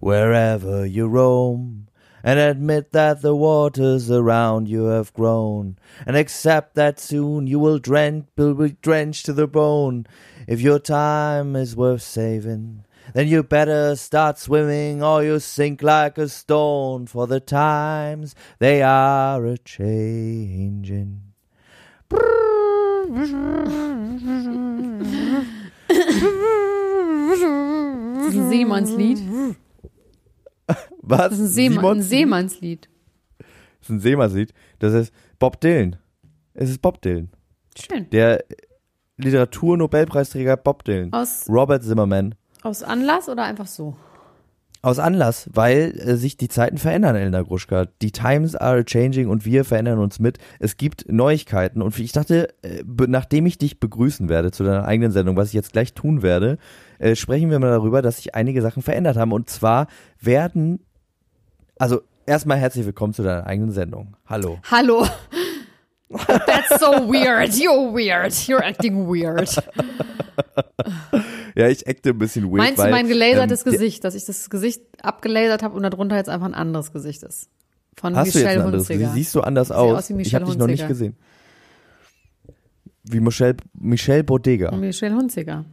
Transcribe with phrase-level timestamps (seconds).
[0.00, 1.88] Wherever you roam,
[2.22, 7.78] and admit that the waters around you have grown, and accept that soon you will
[7.78, 10.06] drench, will be drenched to the bone.
[10.46, 16.18] If your time is worth saving, then you better start swimming or you sink like
[16.18, 21.22] a stone, for the times they are a changing.
[28.30, 29.56] Ein Seemannslied.
[31.08, 31.30] Was?
[31.30, 32.88] Das ist ein, Seemann, ein Seemannslied.
[33.38, 33.46] Das
[33.82, 34.52] ist ein Seemannslied.
[34.78, 35.96] Das ist Bob Dylan.
[36.54, 37.30] Es ist Bob Dylan.
[37.76, 38.10] Schön.
[38.10, 38.44] Der
[39.16, 41.12] Literaturnobelpreisträger Bob Dylan.
[41.12, 42.34] Aus, Robert Zimmerman.
[42.62, 43.96] aus Anlass oder einfach so?
[44.80, 47.86] Aus Anlass, weil äh, sich die Zeiten verändern, Elena Gruschka.
[48.00, 50.38] Die Times are changing und wir verändern uns mit.
[50.60, 55.10] Es gibt Neuigkeiten und ich dachte, äh, nachdem ich dich begrüßen werde zu deiner eigenen
[55.10, 56.58] Sendung, was ich jetzt gleich tun werde,
[57.00, 59.32] äh, sprechen wir mal darüber, dass sich einige Sachen verändert haben.
[59.32, 59.88] Und zwar
[60.20, 60.78] werden,
[61.78, 64.16] also erstmal herzlich willkommen zu deiner eigenen Sendung.
[64.26, 64.58] Hallo.
[64.70, 65.06] Hallo.
[66.10, 67.50] That's so weird.
[67.50, 68.32] You're weird.
[68.32, 69.62] You're acting weird.
[71.54, 72.56] ja, ich acte ein bisschen weird.
[72.58, 76.16] Meinst weil, du mein gelasertes ähm, Gesicht, dass ich das Gesicht abgelasert habe und darunter
[76.16, 77.50] jetzt einfach ein anderes Gesicht ist?
[77.96, 78.98] Von Hast du jetzt Michelle ein anderes Hunziger.
[78.98, 79.14] Gesicht?
[79.14, 79.98] Siehst du anders aus?
[79.98, 80.88] aus wie ich Michelle habe dich noch nicht Hunziger.
[80.88, 81.16] gesehen.
[83.04, 84.70] Wie Michelle, Michelle Bodega.
[84.72, 85.64] Michelle Hunziger.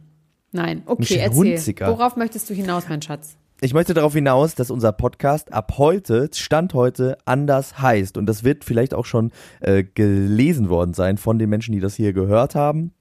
[0.52, 1.52] Nein, okay, Michelle erzähl.
[1.52, 1.88] Hunziker.
[1.88, 3.36] Worauf möchtest du hinaus, mein Schatz?
[3.62, 8.18] Ich möchte darauf hinaus, dass unser Podcast ab heute, Stand heute, anders heißt.
[8.18, 11.94] Und das wird vielleicht auch schon äh, gelesen worden sein von den Menschen, die das
[11.94, 12.92] hier gehört haben.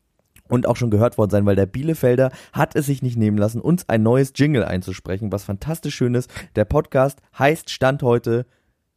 [0.47, 3.59] Und auch schon gehört worden sein, weil der Bielefelder hat es sich nicht nehmen lassen,
[3.59, 6.29] uns ein neues Jingle einzusprechen, was fantastisch schön ist.
[6.55, 8.45] Der Podcast heißt Stand heute,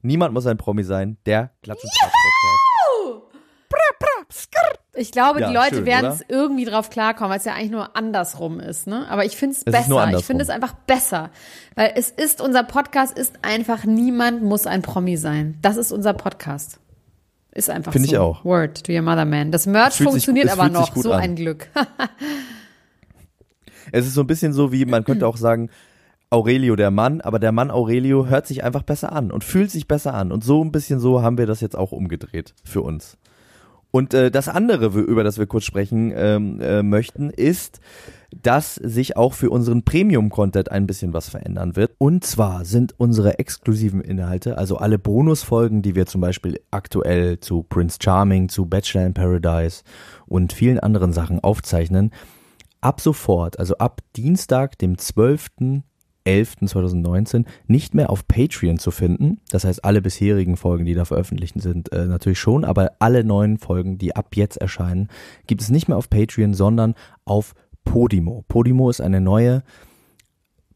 [0.02, 2.27] niemand muss ein Promi sein, der Tratsch Podcast.
[4.94, 7.96] Ich glaube, Ja, die Leute werden es irgendwie drauf klarkommen, weil es ja eigentlich nur
[7.96, 9.06] andersrum ist, ne?
[9.08, 10.12] Aber ich finde es besser.
[10.18, 11.30] Ich finde es einfach besser.
[11.76, 15.56] Weil es ist, unser Podcast ist einfach, niemand muss ein Promi sein.
[15.62, 16.78] Das ist unser Podcast.
[17.52, 18.14] Ist einfach Finde so.
[18.14, 18.44] ich auch.
[18.44, 19.50] Word to your mother man.
[19.50, 20.94] Das Merch fühlt sich- funktioniert aber noch.
[20.94, 21.20] So an.
[21.20, 21.68] ein Glück.
[23.90, 25.70] Es ist so ein bisschen so wie, man könnte auch sagen,
[26.28, 29.88] Aurelio der Mann, aber der Mann Aurelio hört sich einfach besser an und fühlt sich
[29.88, 30.30] besser an.
[30.30, 33.16] Und so ein bisschen so haben wir das jetzt auch umgedreht für uns.
[33.90, 37.80] Und äh, das andere, über das wir kurz sprechen ähm, äh, möchten, ist,
[38.42, 41.92] dass sich auch für unseren Premium-Content ein bisschen was verändern wird.
[41.96, 47.62] Und zwar sind unsere exklusiven Inhalte, also alle Bonusfolgen, die wir zum Beispiel aktuell zu
[47.62, 49.82] Prince Charming, zu Bachelor in Paradise
[50.26, 52.12] und vielen anderen Sachen aufzeichnen,
[52.82, 54.98] ab sofort, also ab Dienstag, dem
[56.28, 59.40] 12.11.2019, nicht mehr auf Patreon zu finden.
[59.50, 63.58] Das heißt, alle bisherigen Folgen, die da veröffentlicht sind, äh, natürlich schon, aber alle neuen
[63.58, 65.08] Folgen, die ab jetzt erscheinen,
[65.46, 66.94] gibt es nicht mehr auf Patreon, sondern
[67.24, 68.44] auf Podimo.
[68.48, 69.62] Podimo ist eine neue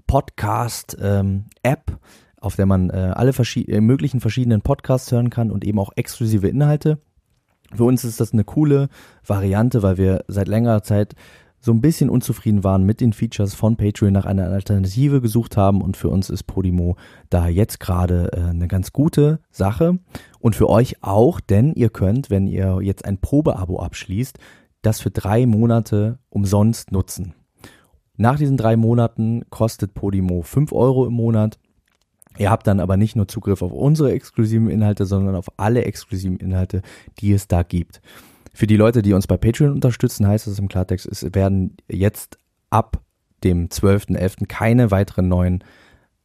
[0.07, 1.99] Podcast-App,
[2.41, 5.91] auf der man äh, alle verschi äh, möglichen verschiedenen Podcasts hören kann und eben auch
[5.97, 6.99] exklusive Inhalte.
[7.75, 8.89] Für uns ist das eine coole
[9.27, 11.15] Variante, weil wir seit längerer Zeit
[11.65, 15.81] so ein bisschen unzufrieden waren mit den Features von Patreon, nach einer Alternative gesucht haben
[15.81, 16.97] und für uns ist Podimo
[17.31, 20.01] da jetzt gerade äh, eine ganz gute Sache
[20.41, 24.39] und für euch auch, denn ihr könnt, wenn ihr jetzt ein Probeabo abschließt,
[24.83, 27.35] das für drei Monate umsonst nutzen.
[28.17, 31.61] Nach diesen drei Monaten kostet Podimo 5 Euro im Monat.
[32.39, 36.39] Ihr habt dann aber nicht nur Zugriff auf unsere exklusiven Inhalte, sondern auf alle exklusiven
[36.39, 36.83] Inhalte,
[37.21, 38.03] die es da gibt.
[38.53, 42.39] Für die Leute, die uns bei Patreon unterstützen, heißt es im Klartext, es werden jetzt
[42.71, 43.03] ab
[43.45, 44.47] dem 12.11.
[44.47, 45.65] keine weiteren neuen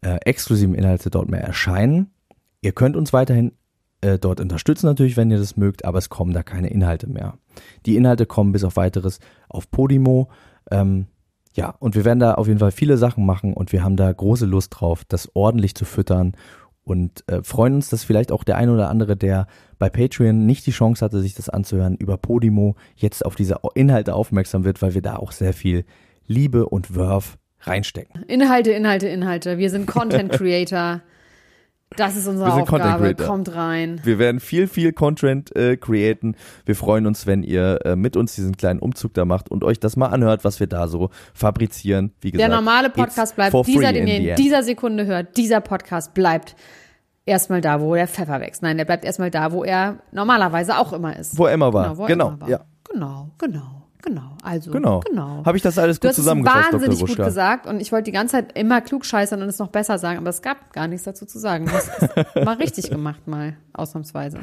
[0.02, 2.12] äh, exklusiven Inhalte dort mehr erscheinen.
[2.62, 3.54] Ihr könnt uns weiterhin
[4.02, 7.38] äh, dort unterstützen natürlich, wenn ihr das mögt, aber es kommen da keine Inhalte mehr.
[7.86, 9.20] Die Inhalte kommen bis auf weiteres
[9.50, 10.30] auf Podimo.
[10.70, 11.08] Ähm,
[11.56, 14.12] ja, und wir werden da auf jeden Fall viele Sachen machen und wir haben da
[14.12, 16.34] große Lust drauf, das ordentlich zu füttern
[16.88, 19.48] und äh, freuen uns, dass vielleicht auch der ein oder andere, der
[19.78, 24.14] bei Patreon nicht die Chance hatte, sich das anzuhören, über Podimo jetzt auf diese Inhalte
[24.14, 25.84] aufmerksam wird, weil wir da auch sehr viel
[26.28, 28.24] Liebe und Wurf reinstecken.
[28.30, 29.58] Inhalte, Inhalte, Inhalte.
[29.58, 31.02] Wir sind Content Creator.
[31.96, 33.16] Das ist unsere Aufgabe.
[33.16, 34.00] Kommt rein.
[34.04, 36.36] Wir werden viel, viel Content äh, createn.
[36.66, 39.80] Wir freuen uns, wenn ihr äh, mit uns diesen kleinen Umzug da macht und euch
[39.80, 42.12] das mal anhört, was wir da so fabrizieren.
[42.22, 45.38] Wie gesagt, Der normale Podcast bleibt dieser, den in ihr in dieser Sekunde hört.
[45.38, 46.56] Dieser Podcast bleibt
[47.26, 48.62] erstmal da, wo der Pfeffer wächst.
[48.62, 51.38] Nein, der bleibt erstmal da, wo er normalerweise auch immer ist.
[51.38, 51.86] Wo er immer war.
[51.90, 52.50] Genau, wo er Genau, immer war.
[52.50, 52.60] ja.
[52.92, 54.38] Genau, genau, genau.
[54.44, 55.00] Also, Genau.
[55.02, 55.44] genau.
[55.46, 56.82] Habe ich das alles gut zusammengefasst, Dr.
[56.82, 59.98] wahnsinnig gut gesagt und ich wollte die ganze Zeit immer klugscheißern und es noch besser
[59.98, 61.66] sagen, aber es gab gar nichts dazu zu sagen.
[61.66, 64.40] Das ist mal richtig gemacht, mal ausnahmsweise.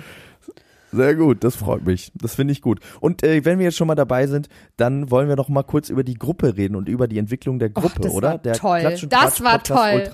[0.93, 2.12] Sehr gut, das freut mich.
[2.14, 2.78] Das finde ich gut.
[3.00, 5.88] Und äh, wenn wir jetzt schon mal dabei sind, dann wollen wir noch mal kurz
[5.88, 8.28] über die Gruppe reden und über die Entwicklung der Gruppe, Och, das oder?
[8.28, 8.78] war der toll.
[8.78, 10.08] Klatsch Das war toll.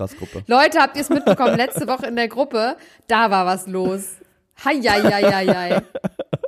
[0.47, 1.55] Leute, habt ihr es mitbekommen?
[1.55, 2.77] Letzte Woche in der Gruppe,
[3.07, 4.05] da war was los.
[4.65, 5.81] Hei, hei, hei, hei.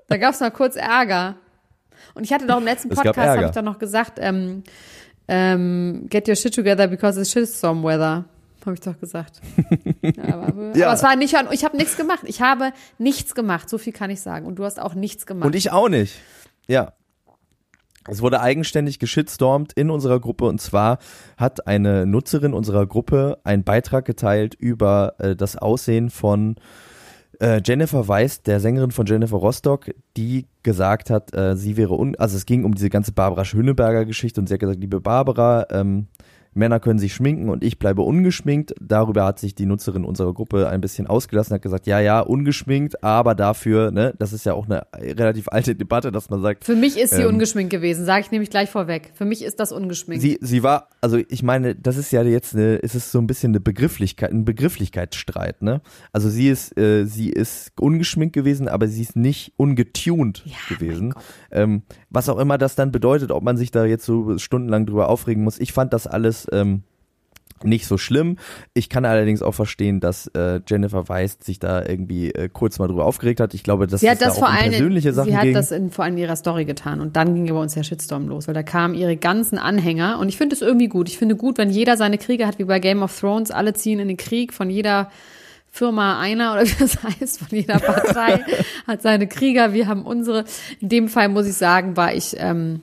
[0.08, 1.36] Da gab es mal kurz Ärger.
[2.14, 4.64] Und ich hatte doch im letzten Podcast, habe ich doch noch gesagt, ähm,
[5.28, 8.26] ähm, get your shit together because it's shitstorm weather.
[8.66, 9.42] Habe ich doch gesagt.
[10.32, 10.88] Aber, Ja.
[10.88, 12.22] aber es war nicht, ich habe nichts gemacht.
[12.26, 14.46] Ich habe nichts gemacht, so viel kann ich sagen.
[14.46, 15.46] Und du hast auch nichts gemacht.
[15.46, 16.16] Und ich auch nicht.
[16.68, 16.94] Ja.
[18.10, 20.98] Es wurde eigenständig geschitstormt in unserer Gruppe und zwar
[21.38, 26.56] hat eine Nutzerin unserer Gruppe einen Beitrag geteilt über äh, das Aussehen von
[27.40, 32.16] äh, Jennifer Weiss, der Sängerin von Jennifer Rostock, die gesagt hat, äh, sie wäre un
[32.16, 35.68] also es ging um diese ganze Barbara Schöneberger Geschichte und sie hat gesagt, liebe Barbara,
[35.72, 36.08] ähm,
[36.54, 38.74] Männer können sich schminken und ich bleibe ungeschminkt.
[38.82, 43.04] Darüber hat sich die Nutzerin unserer Gruppe ein bisschen ausgelassen, hat gesagt, ja, ja, ungeschminkt,
[43.04, 46.76] aber dafür, ne, das ist ja auch eine relativ alte Debatte, dass man sagt, Für
[46.76, 49.12] mich ist sie Ähm, ungeschminkt gewesen, sage ich nämlich gleich vorweg.
[49.16, 50.22] Für mich ist das ungeschminkt.
[50.22, 53.28] Sie, sie war, also ich meine, das ist ja jetzt eine, es ist so ein
[53.28, 55.82] bisschen eine Begrifflichkeit, ein Begrifflichkeitsstreit, ne?
[56.12, 61.14] Also sie ist, äh, sie ist ungeschminkt gewesen, aber sie ist nicht ungetuned gewesen.
[61.52, 65.10] Ähm, was auch immer das dann bedeutet, ob man sich da jetzt so stundenlang drüber
[65.10, 65.60] aufregen muss.
[65.60, 66.84] Ich fand das alles ähm,
[67.64, 68.38] nicht so schlimm.
[68.74, 72.88] Ich kann allerdings auch verstehen, dass äh, Jennifer Weiss sich da irgendwie äh, kurz mal
[72.88, 73.54] drüber aufgeregt hat.
[73.54, 75.54] Ich glaube, dass Sie da das auch vor allem, persönliche Sachen sie hat ging.
[75.54, 78.28] das in, vor allem in ihrer Story getan und dann ging bei uns der Shitstorm
[78.28, 81.10] los, weil da kamen ihre ganzen Anhänger und ich finde es irgendwie gut.
[81.10, 84.00] Ich finde gut, wenn jeder seine Kriege hat, wie bei Game of Thrones, alle ziehen
[84.00, 85.10] in den Krieg von jeder
[85.72, 88.44] Firma einer oder wie das heißt, von jeder Partei
[88.88, 90.46] hat seine Krieger, wir haben unsere.
[90.80, 92.82] In dem Fall muss ich sagen, war ich, ähm,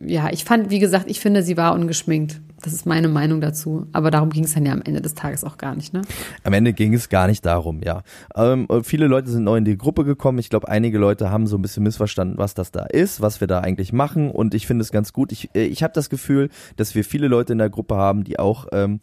[0.00, 2.40] ja, ich fand, wie gesagt, ich finde, sie war ungeschminkt.
[2.62, 3.86] Das ist meine Meinung dazu.
[3.92, 6.02] Aber darum ging es dann ja am Ende des Tages auch gar nicht, ne?
[6.42, 8.02] Am Ende ging es gar nicht darum, ja.
[8.34, 10.38] Ähm, äh, viele Leute sind neu in die Gruppe gekommen.
[10.38, 13.46] Ich glaube, einige Leute haben so ein bisschen missverstanden, was das da ist, was wir
[13.46, 14.32] da eigentlich machen.
[14.32, 15.30] Und ich finde es ganz gut.
[15.30, 18.40] Ich, äh, ich habe das Gefühl, dass wir viele Leute in der Gruppe haben, die
[18.40, 19.00] auch ähm,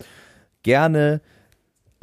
[0.64, 1.22] gerne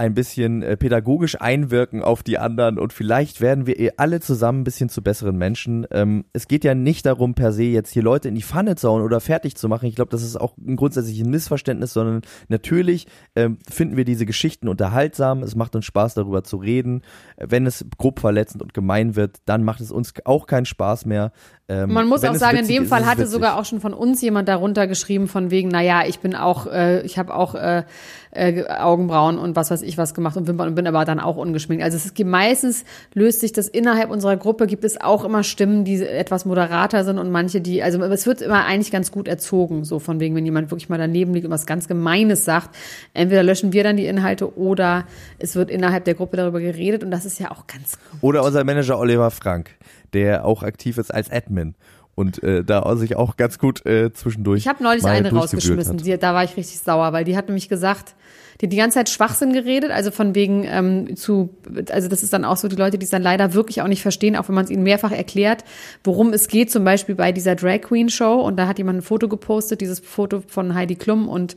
[0.03, 4.63] ein bisschen äh, pädagogisch einwirken auf die anderen und vielleicht werden wir eh alle zusammen
[4.63, 5.87] ein bisschen zu besseren Menschen.
[5.93, 8.89] Ähm, es geht ja nicht darum, per se jetzt hier Leute in die Pfanne zu
[8.89, 9.87] hauen oder fertig zu machen.
[9.87, 13.07] Ich glaube, das ist auch ein grundsätzliches Missverständnis, sondern natürlich
[13.37, 15.45] ähm, finden wir diese Geschichten unterhaltsam.
[15.45, 17.03] Es macht uns Spaß, darüber zu reden.
[17.37, 21.31] Wenn es grob verletzend und gemein wird, dann macht es uns auch keinen Spaß mehr.
[21.73, 24.21] Ähm, Man muss auch sagen, in dem ist, Fall hatte sogar auch schon von uns
[24.21, 27.85] jemand darunter geschrieben, von wegen, naja, ich bin auch, äh, ich habe auch äh,
[28.33, 31.37] äh, Augenbrauen und was weiß ich was gemacht und Wimpern und bin aber dann auch
[31.37, 31.85] ungeschminkt.
[31.85, 35.85] Also es ist meistens löst sich das innerhalb unserer Gruppe, gibt es auch immer Stimmen,
[35.85, 39.85] die etwas moderater sind und manche, die, also es wird immer eigentlich ganz gut erzogen,
[39.85, 42.71] so von wegen, wenn jemand wirklich mal daneben liegt und was ganz Gemeines sagt,
[43.15, 45.05] entweder löschen wir dann die Inhalte oder
[45.39, 48.65] es wird innerhalb der Gruppe darüber geredet und das ist ja auch ganz Oder unser
[48.65, 49.71] Manager Oliver Frank,
[50.13, 51.75] der auch aktiv ist als Admin
[52.15, 54.61] und äh, da sich auch ganz gut äh, zwischendurch.
[54.61, 57.69] Ich habe neulich eine rausgeschmissen, die, da war ich richtig sauer, weil die hat nämlich
[57.69, 58.15] gesagt,
[58.61, 61.51] die hat die ganze Zeit Schwachsinn geredet, also von wegen ähm, zu,
[61.91, 64.03] also das ist dann auch so die Leute, die es dann leider wirklich auch nicht
[64.03, 65.65] verstehen, auch wenn man es ihnen mehrfach erklärt,
[66.05, 69.03] worum es geht, zum Beispiel bei dieser Drag Queen Show und da hat jemand ein
[69.03, 71.57] Foto gepostet, dieses Foto von Heidi Klum und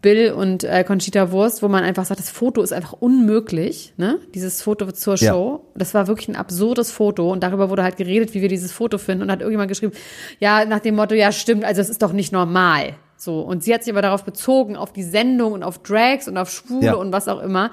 [0.00, 4.18] Bill und äh, Conchita Wurst, wo man einfach sagt, das Foto ist einfach unmöglich, ne?
[4.34, 5.32] Dieses Foto zur Ja.
[5.32, 5.64] Show.
[5.74, 8.98] Das war wirklich ein absurdes Foto und darüber wurde halt geredet, wie wir dieses Foto
[8.98, 9.92] finden und hat irgendjemand geschrieben,
[10.38, 12.94] ja, nach dem Motto, ja, stimmt, also es ist doch nicht normal.
[13.16, 13.40] So.
[13.40, 16.50] Und sie hat sich aber darauf bezogen, auf die Sendung und auf Drags und auf
[16.50, 16.94] Schwule Ja.
[16.94, 17.72] und was auch immer.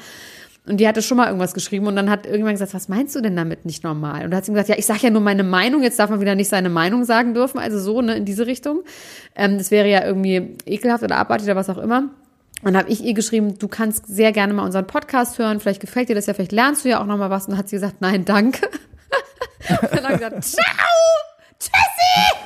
[0.67, 3.22] Und die hatte schon mal irgendwas geschrieben und dann hat irgendjemand gesagt, was meinst du
[3.22, 4.25] denn damit nicht normal?
[4.25, 6.22] Und da hat sie gesagt, ja, ich sage ja nur meine Meinung, jetzt darf man
[6.22, 8.81] wieder nicht seine Meinung sagen dürfen, also so, ne, in diese Richtung.
[9.36, 12.10] Ähm, das wäre ja irgendwie ekelhaft oder abartig oder was auch immer.
[12.63, 16.10] Und habe ich ihr geschrieben, du kannst sehr gerne mal unseren Podcast hören, vielleicht gefällt
[16.10, 17.45] dir das ja, vielleicht lernst du ja auch noch mal was.
[17.45, 18.67] Und dann hat sie gesagt, nein, danke.
[19.69, 20.65] und dann habe ich gesagt, ciao,
[21.60, 22.45] tschüssi.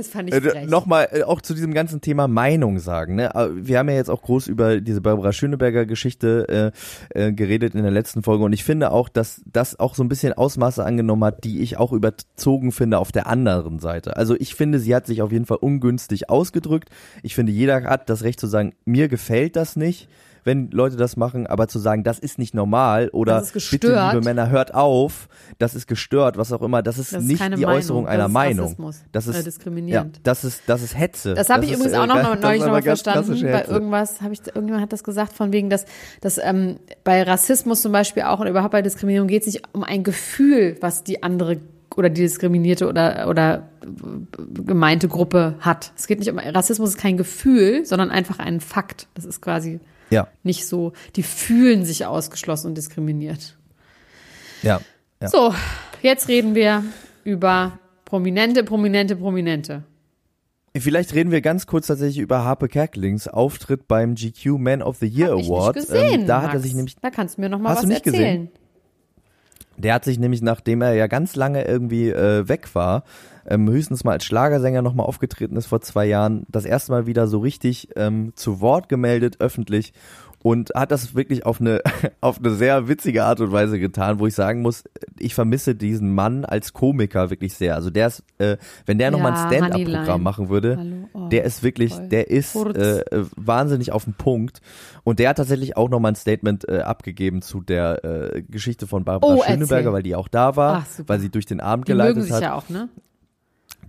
[0.00, 0.64] Das fand ich Äh.
[0.64, 3.16] Nochmal äh, auch zu diesem ganzen Thema Meinung sagen.
[3.16, 3.34] Ne?
[3.34, 6.72] Äh, Wir haben ja jetzt auch groß über diese Barbara Schöneberger Geschichte
[7.14, 10.02] äh, äh, geredet in der letzten Folge und ich finde auch, dass das auch so
[10.02, 14.16] ein bisschen Ausmaße angenommen hat, die ich auch überzogen finde auf der anderen Seite.
[14.16, 16.88] Also ich finde, sie hat sich auf jeden Fall ungünstig ausgedrückt.
[17.22, 20.08] Ich finde, jeder hat das Recht zu sagen, mir gefällt das nicht
[20.44, 24.24] wenn Leute das machen, aber zu sagen, das ist nicht normal oder Das bitte, liebe
[24.24, 25.28] Männer, hört auf,
[25.58, 28.04] das ist gestört, was auch immer, das ist Das ist nicht keine die Meinung, Äußerung
[28.04, 28.64] das einer ist Meinung.
[28.66, 30.16] Rassismus, Das äh, ist diskriminierend.
[30.16, 31.34] Ja, das ist das ist Hetze.
[31.34, 33.42] Das habe ich übrigens äh, auch noch das neulich ist noch aber mal ganz verstanden.
[33.42, 35.84] Bei irgendwas habe ich, irgendjemand hat das gesagt, von wegen, dass,
[36.20, 39.84] dass ähm, bei Rassismus zum Beispiel auch und überhaupt bei Diskriminierung geht es nicht um
[39.84, 41.58] ein Gefühl, was die andere
[41.96, 43.68] oder die diskriminierte oder, oder
[44.64, 45.92] gemeinte Gruppe hat.
[45.96, 49.08] Es geht nicht um, Rassismus ist kein Gefühl, sondern einfach ein Fakt.
[49.14, 49.80] Das ist quasi
[50.10, 53.56] Ja, nicht so, die fühlen sich ausgeschlossen und diskriminiert.
[54.62, 54.80] ja,
[55.22, 55.28] ja.
[55.28, 55.54] So,
[56.02, 56.82] jetzt reden wir
[57.24, 59.84] über Prominente, Prominente, Prominente.
[60.76, 65.06] Vielleicht reden wir ganz kurz tatsächlich über Harpe Kerkelings Auftritt beim GQ Man of the
[65.06, 65.76] Year Hab ich Award.
[65.76, 66.62] nicht gesehen, ähm, da hat er Max.
[66.62, 68.50] sich nämlich Da kannst du mir noch mal Hast was du nicht gesehen?
[69.80, 73.04] Der hat sich nämlich, nachdem er ja ganz lange irgendwie äh, weg war,
[73.46, 77.26] ähm, höchstens mal als Schlagersänger nochmal aufgetreten ist vor zwei Jahren, das erste Mal wieder
[77.26, 79.92] so richtig ähm, zu Wort gemeldet, öffentlich
[80.42, 81.80] und hat das wirklich auf eine
[82.20, 84.84] auf eine sehr witzige Art und Weise getan, wo ich sagen muss,
[85.18, 87.74] ich vermisse diesen Mann als Komiker wirklich sehr.
[87.74, 88.56] Also der ist, äh,
[88.86, 92.08] wenn der nochmal Ja, ein Stand-up-Programm machen würde, oh, der ist wirklich, voll.
[92.08, 93.02] der ist äh,
[93.36, 94.60] wahnsinnig auf den Punkt
[95.04, 99.04] und der hat tatsächlich auch nochmal ein Statement äh, abgegeben zu der äh, Geschichte von
[99.04, 99.92] Barbara Oh, Schöneberger, erzähl.
[99.92, 102.34] weil die auch da war, Ach, weil sie durch den Abend Die geleitet mögen sich
[102.34, 102.88] hat ja auch, ne?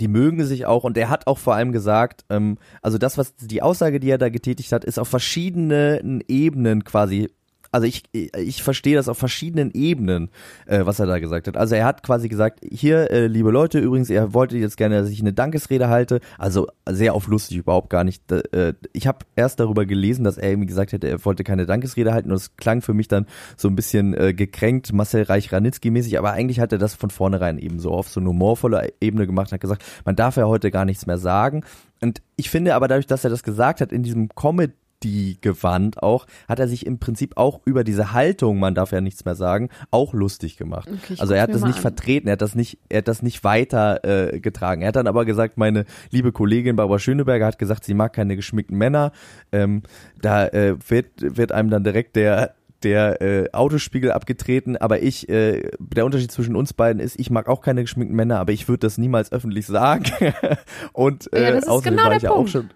[0.01, 3.35] Die mögen sich auch und er hat auch vor allem gesagt, ähm, also das, was
[3.35, 7.29] die Aussage, die er da getätigt hat, ist auf verschiedenen Ebenen quasi.
[7.71, 10.29] Also ich, ich verstehe das auf verschiedenen Ebenen,
[10.65, 11.55] äh, was er da gesagt hat.
[11.55, 15.09] Also er hat quasi gesagt, hier, äh, liebe Leute, übrigens, er wollte jetzt gerne, dass
[15.09, 16.19] ich eine Dankesrede halte.
[16.37, 18.29] Also sehr auf lustig überhaupt gar nicht.
[18.31, 22.13] Äh, ich habe erst darüber gelesen, dass er irgendwie gesagt hätte, er wollte keine Dankesrede
[22.13, 23.25] halten und es klang für mich dann
[23.55, 27.79] so ein bisschen äh, gekränkt, Marcel Reich-Ranitzky-mäßig, aber eigentlich hat er das von vornherein eben
[27.79, 31.05] so auf so eine humorvolle Ebene gemacht hat gesagt, man darf ja heute gar nichts
[31.05, 31.63] mehr sagen.
[32.01, 36.01] Und ich finde aber dadurch, dass er das gesagt hat, in diesem Comedy die Gewand
[36.01, 39.35] auch, hat er sich im Prinzip auch über diese Haltung, man darf ja nichts mehr
[39.35, 40.89] sagen, auch lustig gemacht.
[40.91, 41.81] Okay, also er hat das nicht an.
[41.81, 44.81] vertreten, er hat das nicht, er hat das nicht weiter äh, getragen.
[44.81, 48.35] Er hat dann aber gesagt, meine liebe Kollegin Barbara Schöneberger hat gesagt, sie mag keine
[48.35, 49.11] geschminkten Männer.
[49.51, 49.83] Ähm,
[50.21, 55.69] da äh, wird, wird einem dann direkt der der äh, Autospiegel abgetreten, aber ich, äh,
[55.79, 58.79] der Unterschied zwischen uns beiden ist, ich mag auch keine geschminkten Männer, aber ich würde
[58.79, 60.05] das niemals öffentlich sagen.
[60.93, 62.69] Und äh, Ja, das ist außerdem genau war der ich ja auch schon.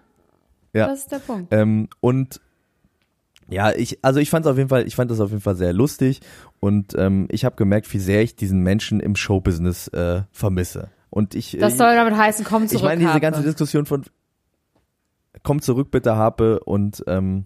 [0.72, 0.86] Ja.
[0.88, 1.52] Das ist der Punkt.
[1.52, 2.40] Ähm, und
[3.48, 5.56] ja, ich, also ich fand es auf jeden Fall, ich fand das auf jeden Fall
[5.56, 6.20] sehr lustig
[6.60, 10.90] und ähm, ich habe gemerkt, wie sehr ich diesen Menschen im Showbusiness äh, vermisse.
[11.10, 12.80] Und ich, Das äh, soll damit heißen, komm zurück.
[12.80, 13.20] ich meine diese Harpe.
[13.20, 14.04] ganze Diskussion von
[15.42, 17.44] komm zurück bitte Harpe und ähm,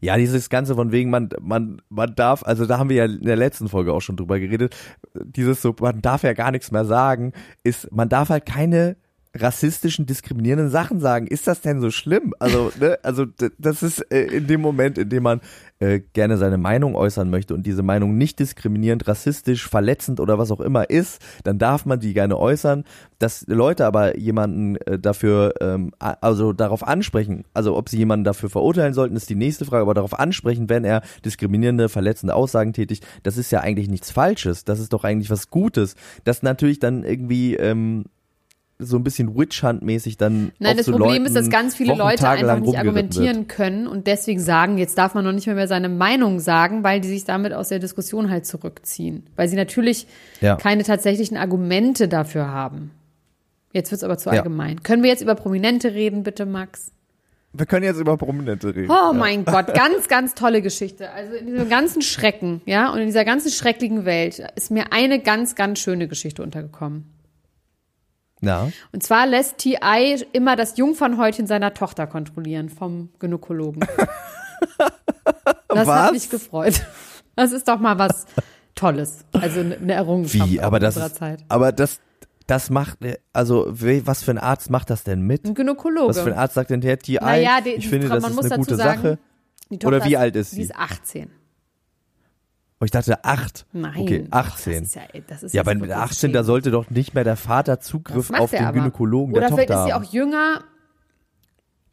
[0.00, 3.22] ja, dieses Ganze von wegen, man, man, man darf, also da haben wir ja in
[3.22, 4.76] der letzten Folge auch schon drüber geredet,
[5.14, 8.96] dieses so, man darf ja gar nichts mehr sagen, ist, man darf halt keine
[9.34, 11.26] rassistischen, diskriminierenden Sachen sagen.
[11.26, 12.34] Ist das denn so schlimm?
[12.38, 13.26] Also, ne, also
[13.58, 15.40] das ist äh, in dem Moment, in dem man
[15.80, 20.50] äh, gerne seine Meinung äußern möchte und diese Meinung nicht diskriminierend, rassistisch, verletzend oder was
[20.50, 22.84] auch immer ist, dann darf man die gerne äußern.
[23.18, 28.50] Dass Leute aber jemanden äh, dafür, ähm, also darauf ansprechen, also ob sie jemanden dafür
[28.50, 33.04] verurteilen sollten, ist die nächste Frage, aber darauf ansprechen, wenn er diskriminierende, verletzende Aussagen tätigt,
[33.24, 35.96] das ist ja eigentlich nichts Falsches, das ist doch eigentlich was Gutes.
[36.22, 38.04] Das natürlich dann irgendwie ähm,
[38.78, 41.90] so ein bisschen Witch-Hunt-mäßig dann Nein, auf das so Problem Leuten ist, dass ganz viele
[41.92, 43.48] Wochen, Leute Tage einfach lang nicht argumentieren Wird.
[43.48, 47.00] können und deswegen sagen, jetzt darf man noch nicht mehr, mehr seine Meinung sagen, weil
[47.00, 49.26] die sich damit aus der Diskussion halt zurückziehen.
[49.36, 50.06] Weil sie natürlich
[50.40, 50.56] Ja.
[50.56, 52.90] keine tatsächlichen Argumente dafür haben.
[53.72, 54.38] Jetzt wird's aber zu Ja.
[54.38, 54.82] allgemein.
[54.82, 56.90] Können wir jetzt über Prominente reden, bitte, Max?
[57.52, 58.90] Wir können jetzt über Prominente reden.
[58.90, 61.12] Oh mein Gott, ganz, ganz tolle Geschichte.
[61.12, 65.20] Also in diesem ganzen Schrecken, ja, und in dieser ganzen schrecklichen Welt ist mir eine
[65.20, 67.13] ganz, ganz schöne Geschichte untergekommen.
[68.46, 68.68] Ja.
[68.92, 70.24] Und zwar lässt T.I.
[70.32, 73.84] immer das Jungfernhäutchen seiner Tochter kontrollieren vom Gynäkologen.
[75.68, 76.00] Das Was?
[76.02, 76.86] hat mich gefreut.
[77.36, 78.26] Das ist doch mal was
[78.74, 79.24] Tolles.
[79.32, 80.60] Also eine Errungenschaft Wie?
[80.60, 81.44] Aber das unserer ist, Zeit.
[81.48, 81.98] aber das,
[82.46, 82.98] das macht,
[83.32, 85.44] also was für ein Arzt macht das denn mit?
[85.44, 86.08] Ein Gynäkologe.
[86.10, 87.18] Was für ein Arzt sagt denn der TI?
[87.20, 89.18] naja, ich finde, das ist muss eine dazu gute sagen, Sache.
[89.84, 90.62] Oder wie alt ist Die sie?
[90.62, 91.30] ist 18.
[92.84, 93.64] Oh, ich dachte acht.
[93.72, 94.02] Nein.
[94.02, 94.72] Okay, Ach, 18.
[94.74, 97.24] Das ist ja, das ist ja, aber mit wirklich 18, da sollte doch nicht mehr
[97.24, 98.78] der Vater Zugriff auf den aber.
[98.78, 100.04] Gynäkologen Oder der vielleicht Tochter ist sie haben.
[100.04, 100.64] auch jünger.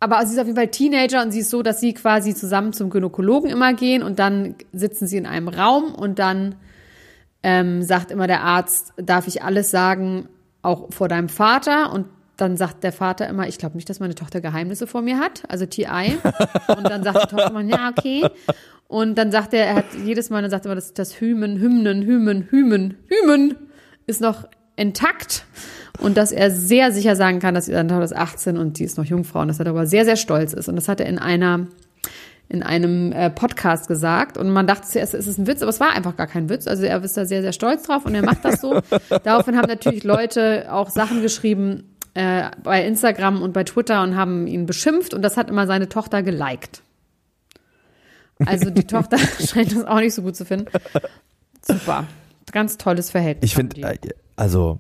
[0.02, 2.74] aber sie ist auf jeden Fall Teenager und sie ist so, dass sie quasi zusammen
[2.74, 6.56] zum Gynäkologen immer gehen und dann sitzen sie in einem Raum und dann
[7.42, 10.28] ähm, sagt immer der Arzt, darf ich alles sagen,
[10.62, 11.94] auch vor deinem Vater?
[11.94, 12.08] Und
[12.42, 15.44] dann sagt der Vater immer, ich glaube nicht, dass meine Tochter Geheimnisse vor mir hat,
[15.48, 16.18] also TI.
[16.68, 18.28] Und dann sagt die Tochter immer, ja, okay.
[18.88, 21.60] Und dann sagt er, er hat jedes Mal, dann sagt er immer, das, das Hymen,
[21.60, 23.56] Hymnen, Hymen, Hymen, Hymen
[24.08, 25.46] ist noch intakt.
[26.00, 28.98] Und dass er sehr sicher sagen kann, dass seine Tochter ist 18 und sie ist
[28.98, 30.68] noch Jungfrau und dass er darüber sehr, sehr stolz ist.
[30.68, 31.68] Und das hat er in einer
[32.50, 35.80] in einem äh, Podcast gesagt und man dachte zuerst, es ist ein Witz, aber es
[35.80, 36.68] war einfach gar kein Witz.
[36.68, 38.82] Also er ist da sehr, sehr stolz drauf und er macht das so.
[39.24, 44.48] Daraufhin haben natürlich Leute auch Sachen geschrieben äh, bei Instagram und bei Twitter und haben
[44.48, 46.82] ihn beschimpft und das hat immer seine Tochter geliked.
[48.46, 50.68] Also die Tochter scheint das auch nicht so gut zu finden.
[51.62, 52.06] Super.
[52.52, 53.52] Ganz tolles Verhältnis.
[53.52, 53.98] Ich finde, äh,
[54.36, 54.80] also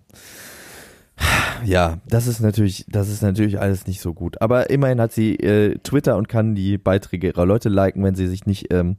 [1.63, 4.41] ja, das ist natürlich, das ist natürlich alles nicht so gut.
[4.41, 8.27] Aber immerhin hat sie äh, Twitter und kann die Beiträge ihrer Leute liken, wenn sie
[8.27, 8.97] sich nicht ähm,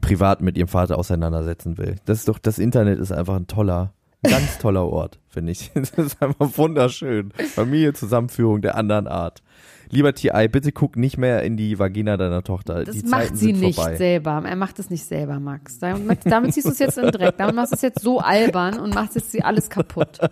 [0.00, 1.96] Privat mit ihrem Vater auseinandersetzen will.
[2.06, 5.70] Das ist doch, das Internet ist einfach ein toller, ganz toller Ort, finde ich.
[5.74, 7.32] Das ist einfach wunderschön.
[7.54, 9.42] Familienzusammenführung der anderen Art.
[9.90, 12.84] Lieber TI, bitte guck nicht mehr in die Vagina deiner Tochter.
[12.84, 13.96] Das die macht Zeiten sie nicht vorbei.
[13.96, 14.42] selber.
[14.44, 15.78] Er macht es nicht selber, Max.
[15.78, 17.36] Damit, damit ziehst du es jetzt in den Dreck.
[17.38, 20.18] Damit machst du es jetzt so albern und machst jetzt sie alles kaputt.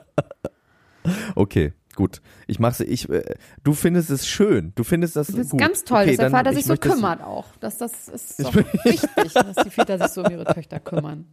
[1.36, 2.20] Okay, gut.
[2.48, 3.22] Ich mach's, ich, äh,
[3.62, 4.72] du findest es schön.
[4.74, 5.60] Du findest das Das ist gut.
[5.60, 7.46] ganz toll, okay, dass der Vater ich sich so kümmert auch.
[7.60, 11.26] Das, das ist doch wichtig, dass die Väter sich so um ihre Töchter kümmern.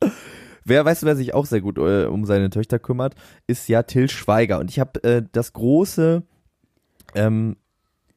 [0.68, 3.14] Wer weißt du, wer sich auch sehr gut äh, um seine Töchter kümmert,
[3.46, 4.58] ist ja Till Schweiger.
[4.58, 6.22] Und ich habe äh, das große,
[7.14, 7.56] ähm,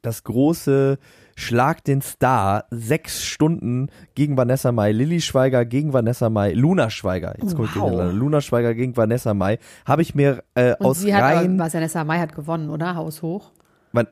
[0.01, 0.97] das große
[1.35, 7.35] Schlag den Star sechs Stunden gegen Vanessa Mai, Lilly Schweiger gegen Vanessa Mai, Luna Schweiger.
[7.41, 8.11] Jetzt komme ich Wow.
[8.13, 12.03] Luna Schweiger gegen Vanessa Mai habe ich mir äh, Und aus sie hat, rein Vanessa
[12.03, 12.95] Mai hat gewonnen, oder?
[12.95, 13.51] Haus hoch.
[13.91, 14.07] man,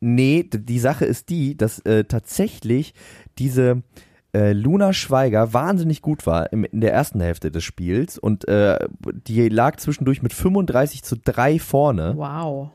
[0.00, 2.94] nee, die Sache ist die, dass äh, tatsächlich
[3.38, 3.82] diese
[4.34, 8.78] äh, Luna Schweiger wahnsinnig gut war im, in der ersten Hälfte des Spiels und äh,
[9.26, 12.70] die lag zwischendurch mit 35 zu 3 vorne Wow.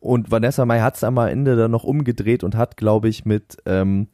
[0.00, 3.58] und Vanessa Mai hat es am Ende dann noch umgedreht und hat, glaube ich, mit
[3.66, 4.08] ähm,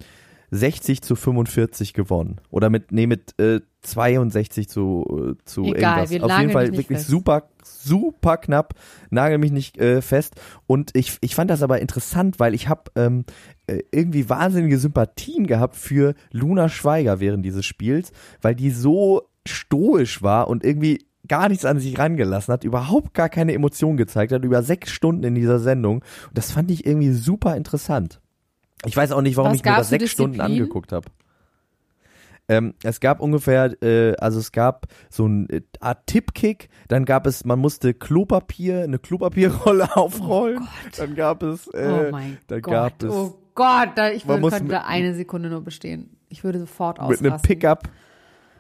[0.50, 2.40] 60 zu 45 gewonnen.
[2.50, 6.10] Oder mit, nee, mit äh, 62 zu, äh, zu Egal, irgendwas.
[6.10, 7.08] wir Auf jeden Fall wirklich fest.
[7.08, 8.74] super, super knapp.
[9.10, 10.34] Nagel mich nicht äh, fest.
[10.66, 13.24] Und ich, ich fand das aber interessant, weil ich habe ähm,
[13.66, 20.22] äh, irgendwie wahnsinnige Sympathien gehabt für Luna Schweiger während dieses Spiels, weil die so stoisch
[20.22, 24.44] war und irgendwie gar nichts an sich rangelassen hat, überhaupt gar keine Emotionen gezeigt hat,
[24.44, 25.96] über sechs Stunden in dieser Sendung.
[26.28, 28.20] Und das fand ich irgendwie super interessant.
[28.86, 30.62] Ich weiß auch nicht, warum Was ich mir das sechs Stunden Disziplinen?
[30.62, 31.06] angeguckt habe.
[32.50, 37.26] Ähm, es gab ungefähr, äh, also es gab so ein äh, Art Tippkick, dann gab
[37.26, 42.72] es, man musste Klopapier, eine Klopapierrolle aufrollen, dann gab es, äh, oh mein dann Gott.
[42.72, 46.16] gab es oh Gott, da, ich würde, könnte mit- da eine Sekunde nur bestehen.
[46.30, 47.48] Ich würde sofort mit einem ausrasten.
[47.48, 47.82] Pickup,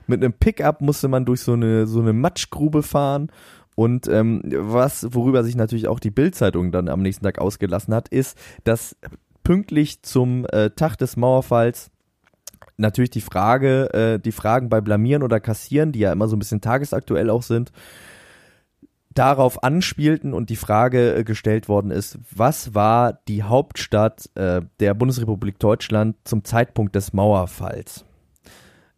[0.06, 3.30] mit einem Pickup musste man durch so eine so eine Matschgrube fahren
[3.74, 8.08] und ähm, was worüber sich natürlich auch die Bildzeitung dann am nächsten Tag ausgelassen hat,
[8.08, 8.96] ist, dass
[9.48, 11.90] pünktlich zum äh, Tag des Mauerfalls
[12.76, 16.38] natürlich die Frage, äh, die Fragen bei Blamieren oder Kassieren, die ja immer so ein
[16.38, 17.72] bisschen tagesaktuell auch sind,
[19.14, 24.92] darauf anspielten und die Frage äh, gestellt worden ist, was war die Hauptstadt äh, der
[24.92, 28.04] Bundesrepublik Deutschland zum Zeitpunkt des Mauerfalls?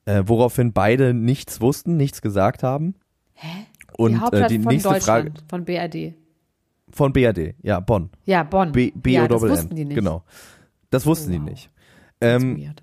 [0.04, 2.96] Äh, woraufhin beide nichts wussten, nichts gesagt haben.
[3.34, 3.66] Hä?
[3.96, 6.14] Und die äh, Hauptstadt die von nächste Frage von BRD.
[6.92, 8.10] Von BRD, ja, Bonn.
[8.24, 8.72] Ja, Bonn.
[8.72, 9.96] B, B ja, O das wussten die nicht.
[9.96, 10.22] Genau.
[10.90, 11.50] Das wussten Oh, die wow.
[11.50, 11.70] nicht.
[12.20, 12.74] Ganz Ähm,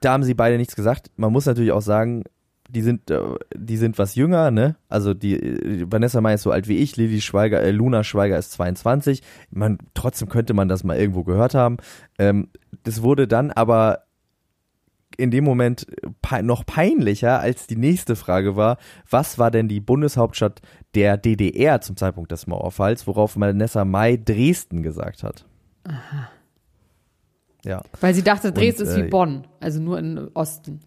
[0.00, 1.10] da haben sie beide nichts gesagt.
[1.16, 2.24] Man muss natürlich auch sagen,
[2.68, 3.20] die sind, äh,
[3.54, 4.76] die sind was jünger, ne?
[4.88, 8.38] Also die äh, Vanessa Mai ist so alt wie ich, Lili Schweiger, äh, Luna Schweiger
[8.38, 9.22] ist 22.
[9.50, 11.76] Man, trotzdem könnte man das mal irgendwo gehört haben.
[12.18, 12.48] Ähm,
[12.82, 14.03] das wurde dann aber
[15.16, 15.86] in dem Moment
[16.22, 20.60] pe noch peinlicher, als die nächste Frage war, was war denn die Bundeshauptstadt
[20.94, 25.46] der DDR zum Zeitpunkt des Mauerfalls, worauf Vanessa Mai Dresden gesagt hat.
[27.64, 27.82] Ja.
[28.00, 30.80] Weil sie dachte, Dresden und, ist wie äh, Bonn, also nur im Osten.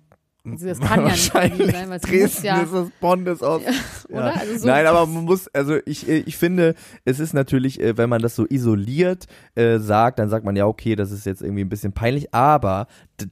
[0.51, 3.41] Also das kann ja nicht Berlin sein, weil es Dresden ja, ist das Bonn des
[3.41, 4.07] Ostens.
[4.09, 4.39] oder?
[4.39, 8.09] Also so, Nein, aber man muss, also ich, ich finde, es ist natürlich, äh, wenn
[8.09, 11.61] man das so isoliert äh, sagt, dann sagt man ja, okay, das ist jetzt irgendwie
[11.61, 12.87] ein bisschen peinlich, aber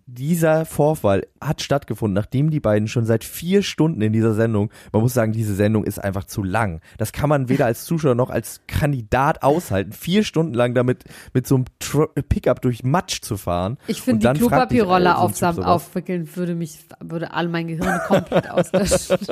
[0.08, 5.02] dieser Vorfall hat stattgefunden, nachdem die beiden schon seit vier Stunden in dieser Sendung, man
[5.02, 6.82] muss sagen, diese Sendung ist einfach zu lang.
[6.98, 11.46] Das kann man weder als Zuschauer noch als Kandidat aushalten, vier Stunden lang damit mit
[11.46, 13.78] so einem Tr Pickup durch Matsch zu fahren.
[13.88, 16.80] Ich finde, die Klopapierrolle aufwickeln würde mich,
[17.12, 19.18] würde all mein Gehirn komplett auslöschen.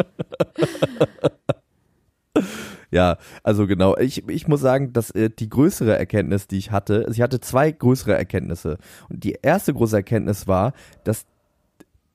[2.93, 3.97] Ja, also genau.
[3.97, 7.39] Ich, ich muss sagen, dass äh, die größere Erkenntnis, die ich hatte, also ich hatte
[7.39, 8.77] zwei größere Erkenntnisse.
[9.09, 11.25] Und die erste große Erkenntnis war, dass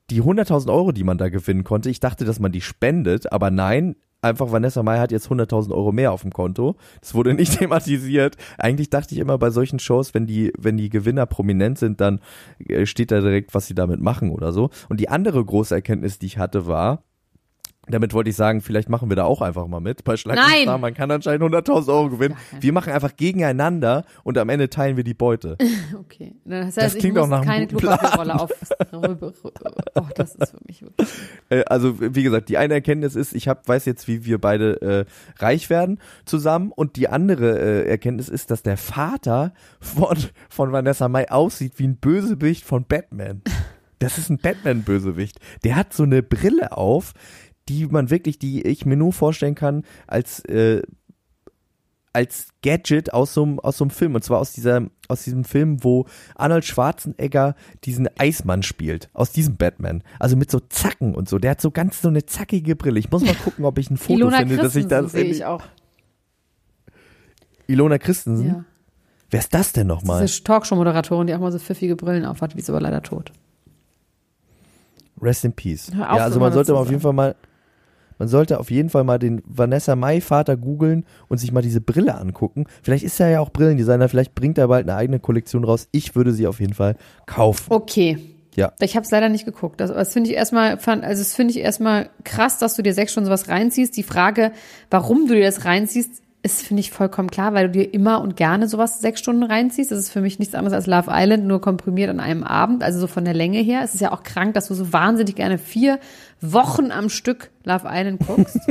[0.09, 3.51] die 100.000 Euro, die man da gewinnen konnte, ich dachte, dass man die spendet, aber
[3.51, 6.75] nein, einfach Vanessa Mai hat jetzt 100.000 Euro mehr auf dem Konto.
[7.01, 8.35] Das wurde nicht thematisiert.
[8.57, 12.19] Eigentlich dachte ich immer bei solchen Shows, wenn die, wenn die Gewinner prominent sind, dann
[12.67, 14.69] äh, steht da direkt, was sie damit machen oder so.
[14.89, 17.03] Und die andere große Erkenntnis, die ich hatte, war,
[17.89, 20.03] damit wollte ich sagen, vielleicht machen wir da auch einfach mal mit.
[20.03, 20.63] Bei Schlag Nein.
[20.63, 22.35] Star, man kann anscheinend 100.000 Euro gewinnen.
[22.59, 25.57] Wir machen einfach gegeneinander und am Ende teilen wir die Beute.
[25.99, 26.35] Okay.
[26.45, 27.97] Das, heißt, Das ich klingt muss auch nach einem keine guten Plan.
[27.99, 28.51] Klopapierrolle auf.
[29.95, 31.07] Oh, das ist für mich wirklich.
[31.49, 34.81] Äh, also wie gesagt, die eine Erkenntnis ist, ich hab, weiß jetzt, wie wir beide
[34.81, 35.05] äh,
[35.43, 36.71] reich werden zusammen.
[36.71, 40.17] Und die andere äh, Erkenntnis ist, dass der Vater von,
[40.49, 43.41] von Vanessa Mai aussieht wie ein Bösewicht von Batman.
[43.99, 45.39] Das ist ein Batman-Bösewicht.
[45.65, 47.11] Der hat so eine Brille auf,
[47.69, 50.81] die man wirklich, die ich mir nur vorstellen kann, als äh,
[52.11, 54.15] als Gadget aus so, einem- aus so einem Film.
[54.15, 56.05] Und zwar aus dieser, aus diesem Film, wo
[56.35, 57.53] Arnold Schwarzenegger
[57.85, 59.09] diesen Eismann spielt.
[59.13, 60.03] Aus diesem Batman.
[60.17, 61.37] Also mit so Zacken und so.
[61.37, 62.99] Der hat so ganz so eine zackige Brille.
[62.99, 65.11] Ich muss mal gucken, ob ich ein Foto Ilona finde, dass ich das.
[65.11, 65.61] sehe ich auch.
[67.67, 68.47] Ilona Christensen?
[68.47, 68.65] Ja.
[69.29, 70.25] Wer ist das denn nochmal?
[70.25, 73.31] Diese Talkshow-Moderatorin, die auch mal so pfiffige Brillen aufhat, die ist aber leider tot.
[75.21, 75.89] Rest in Peace.
[75.89, 77.01] Auf, ja, also man sollte auf jeden.
[77.01, 77.35] Fall mal,
[78.19, 81.81] man sollte auf jeden Fall mal den Vanessa Mai Vater googeln und sich mal diese
[81.81, 82.65] Brille angucken.
[82.83, 85.87] Vielleicht ist er ja auch Brillendesigner, vielleicht bringt er bald eine eigene Kollektion raus.
[85.91, 87.73] Ich würde sie auf jeden Fall kaufen.
[87.73, 88.19] Okay.
[88.55, 88.73] Ja.
[88.81, 89.79] Ich habe es leider nicht geguckt.
[89.79, 93.13] Das, das finde ich erstmal, also das finde ich erstmal krass, dass du dir sechs
[93.13, 93.95] Stunden sowas reinziehst.
[93.95, 94.51] Die Frage,
[94.89, 98.35] warum du dir das reinziehst, ist, finde ich, vollkommen klar, weil du dir immer und
[98.37, 99.91] gerne sowas sechs Stunden reinziehst.
[99.91, 102.99] Das ist für mich nichts anderes als Love Island, nur komprimiert an einem Abend, also
[102.99, 103.81] so von der Länge her.
[103.83, 105.99] Es ist ja auch krank, dass du so wahnsinnig gerne vier
[106.39, 108.59] Wochen am Stück Love Island guckst.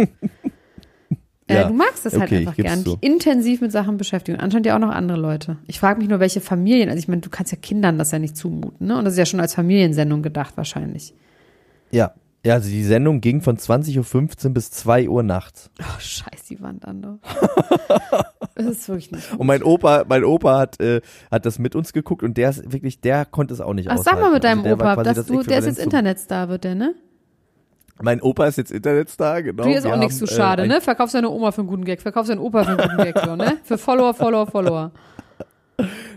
[1.50, 2.96] Äh, Ja, du magst das halt okay, ich einfach gern, zu.
[2.96, 4.38] dich intensiv mit Sachen beschäftigen.
[4.38, 5.56] Anscheinend ja auch noch andere Leute.
[5.66, 6.90] Ich frage mich nur, welche Familien.
[6.90, 8.98] Also ich meine, du kannst ja Kindern das ja nicht zumuten, ne?
[8.98, 11.14] Und das ist ja schon als Familiensendung gedacht wahrscheinlich.
[11.90, 12.12] Ja.
[12.44, 15.70] Ja, also die Sendung ging von 20.15 Uhr bis 2 Uhr nachts.
[15.80, 17.18] Oh, scheiß die Wand an, du.
[18.54, 19.32] Das ist wirklich nicht.
[19.32, 22.72] Und mein Opa, mein Opa hat, äh, hat das mit uns geguckt und der ist
[22.72, 24.18] wirklich, der konnte es auch nicht Ach, aushalten.
[24.18, 26.48] sag mal mit deinem also der war Opa, dass das du, der ist jetzt Internetstar,
[26.48, 26.94] wird der, ne?
[28.00, 29.64] Mein Opa ist jetzt Internetstar, genau.
[29.64, 30.80] Du ist auch nichts zu schade, äh, ne?
[30.80, 33.36] Verkauf seine Oma für einen guten Gag, verkauf seinen Opa für einen guten Gag, so,
[33.36, 33.58] ne?
[33.64, 34.92] Für Follower, Follower, Follower.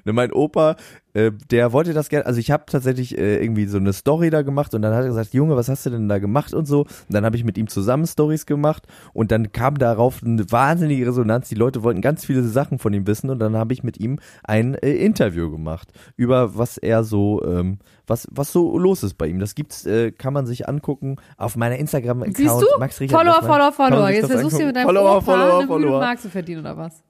[0.04, 0.76] Ne, mein Opa,
[1.13, 4.41] äh, der wollte das gerne, also ich habe tatsächlich äh, irgendwie so eine Story da
[4.41, 6.82] gemacht und dann hat er gesagt, Junge, was hast du denn da gemacht und so.
[6.82, 11.08] Und dann habe ich mit ihm zusammen Stories gemacht und dann kam darauf eine wahnsinnige
[11.08, 11.50] Resonanz.
[11.50, 14.19] Die Leute wollten ganz viele Sachen von ihm wissen und dann habe ich mit ihm
[14.43, 19.28] ein äh, Interview gemacht über was er so, ähm, was was so los ist bei
[19.28, 19.39] ihm.
[19.39, 22.38] Das gibt's, äh, kann man sich angucken auf meiner Instagram-Account.
[22.38, 22.80] Siehst du?
[22.80, 23.43] Max Richard Follower.
[23.43, 24.10] Follower, Follower.
[24.10, 26.00] Jetzt versuchst du mit deinem Follower, Opa Follower, eine Follower.
[26.00, 27.04] Mark zu verdienen, oder was?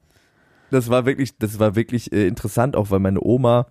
[0.72, 3.66] Das war wirklich, das war wirklich äh, interessant, auch weil meine Oma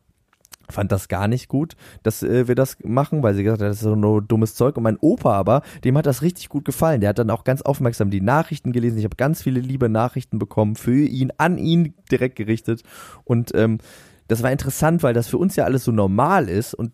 [0.69, 3.77] fand das gar nicht gut, dass äh, wir das machen, weil sie gesagt hat, das
[3.77, 4.77] ist so nur dummes Zeug.
[4.77, 7.01] Und mein Opa aber, dem hat das richtig gut gefallen.
[7.01, 8.97] Der hat dann auch ganz aufmerksam die Nachrichten gelesen.
[8.97, 12.83] Ich habe ganz viele liebe Nachrichten bekommen für ihn, an ihn direkt gerichtet.
[13.25, 13.79] Und ähm,
[14.27, 16.93] das war interessant, weil das für uns ja alles so normal ist und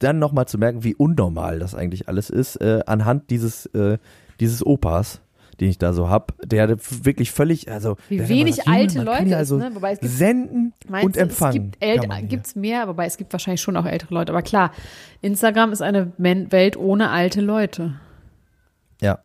[0.00, 3.98] dann nochmal zu merken, wie unnormal das eigentlich alles ist, äh, anhand dieses, äh,
[4.38, 5.20] dieses Opas,
[5.60, 6.68] den ich da so hab, der
[7.04, 9.70] wirklich völlig, also Wie wenig alte man Leute also ne?
[9.74, 11.72] Wobei es gibt- senden und empfangen.
[11.80, 14.32] Es gibt, gibt's mehr, wobei es gibt wahrscheinlich schon auch ältere Leute.
[14.32, 14.72] Aber klar,
[15.20, 17.94] Instagram ist eine Welt ohne alte Leute.
[19.00, 19.20] Ja.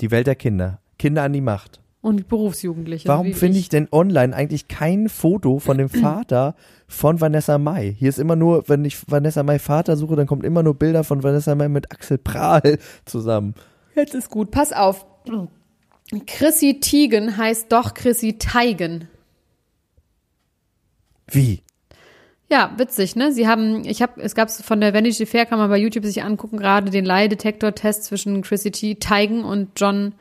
[0.00, 0.80] Die Welt der Kinder.
[0.98, 1.80] Kinder an die Macht.
[2.00, 3.06] Und Berufsjugendliche.
[3.08, 6.56] Warum finde ich denn online eigentlich kein Foto von dem Vater
[6.88, 7.94] von Vanessa Mai?
[7.96, 11.04] Hier ist immer nur, wenn ich Vanessa Mai Vater suche, dann kommen immer nur Bilder
[11.04, 13.54] von Vanessa Mai mit Axel Prahl zusammen.
[13.94, 14.50] Jetzt ist gut.
[14.50, 15.06] Pass auf.
[16.26, 19.08] Chrissy Teigen heißt doch Chrissy Teigen.
[21.28, 21.62] Wie?
[22.50, 23.32] Ja, witzig, ne?
[23.32, 26.22] Sie haben, ich habe, es gab von der Vanity Fair, kann man bei YouTube sich
[26.22, 28.96] angucken, gerade den Lie-Detektor-Test zwischen Chrissy T.
[28.96, 30.12] Teigen und John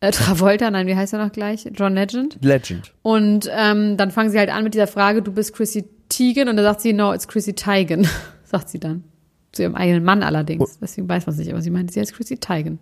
[0.00, 1.68] äh, Travolta, nein, wie heißt er noch gleich?
[1.72, 2.38] John Legend.
[2.40, 2.92] Legend.
[3.02, 6.56] Und ähm, dann fangen sie halt an mit dieser Frage, du bist Chrissy Teigen und
[6.56, 8.08] dann sagt sie, no, it's Chrissy Teigen,
[8.44, 9.04] sagt sie dann.
[9.52, 10.78] Zu ihrem eigenen Mann allerdings.
[10.80, 12.80] Deswegen weiß man es nicht, aber sie meinte, sie heißt Chrissy Teigen.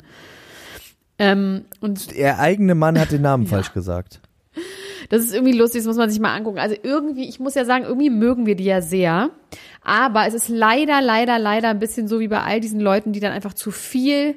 [1.18, 4.20] Ähm, und Der eigene Mann hat den Namen falsch gesagt.
[5.08, 6.58] das ist irgendwie lustig, das muss man sich mal angucken.
[6.58, 9.30] Also irgendwie, ich muss ja sagen, irgendwie mögen wir die ja sehr.
[9.82, 13.20] Aber es ist leider, leider, leider ein bisschen so wie bei all diesen Leuten, die
[13.20, 14.36] dann einfach zu viel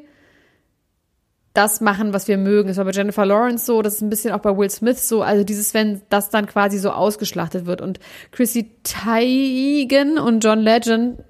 [1.54, 2.68] das machen, was wir mögen.
[2.68, 5.24] Das war bei Jennifer Lawrence so, das ist ein bisschen auch bei Will Smith so.
[5.24, 7.82] Also dieses, wenn das dann quasi so ausgeschlachtet wird.
[7.82, 8.00] Und
[8.32, 11.24] Chrissy Teigen und John Legend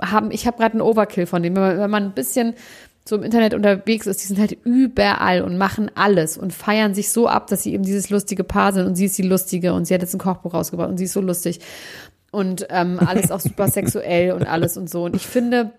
[0.00, 1.54] haben, ich habe gerade einen Overkill von dem.
[1.56, 2.54] Wenn man, wenn man ein bisschen
[3.08, 7.10] so im Internet unterwegs ist, die sind halt überall und machen alles und feiern sich
[7.10, 9.84] so ab, dass sie eben dieses lustige Paar sind und sie ist die Lustige und
[9.86, 11.60] sie hat jetzt ein Kochbuch rausgebracht und sie ist so lustig
[12.32, 15.04] und ähm, alles auch super sexuell und alles und so.
[15.04, 15.72] Und ich finde,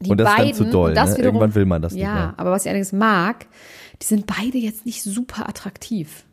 [0.00, 0.94] die und das beiden, ist dann zu doll.
[0.94, 1.18] das ne?
[1.18, 2.34] wiederum, Irgendwann will man das ja, nicht mehr.
[2.38, 3.46] aber was ich allerdings mag,
[4.00, 6.24] die sind beide jetzt nicht super attraktiv.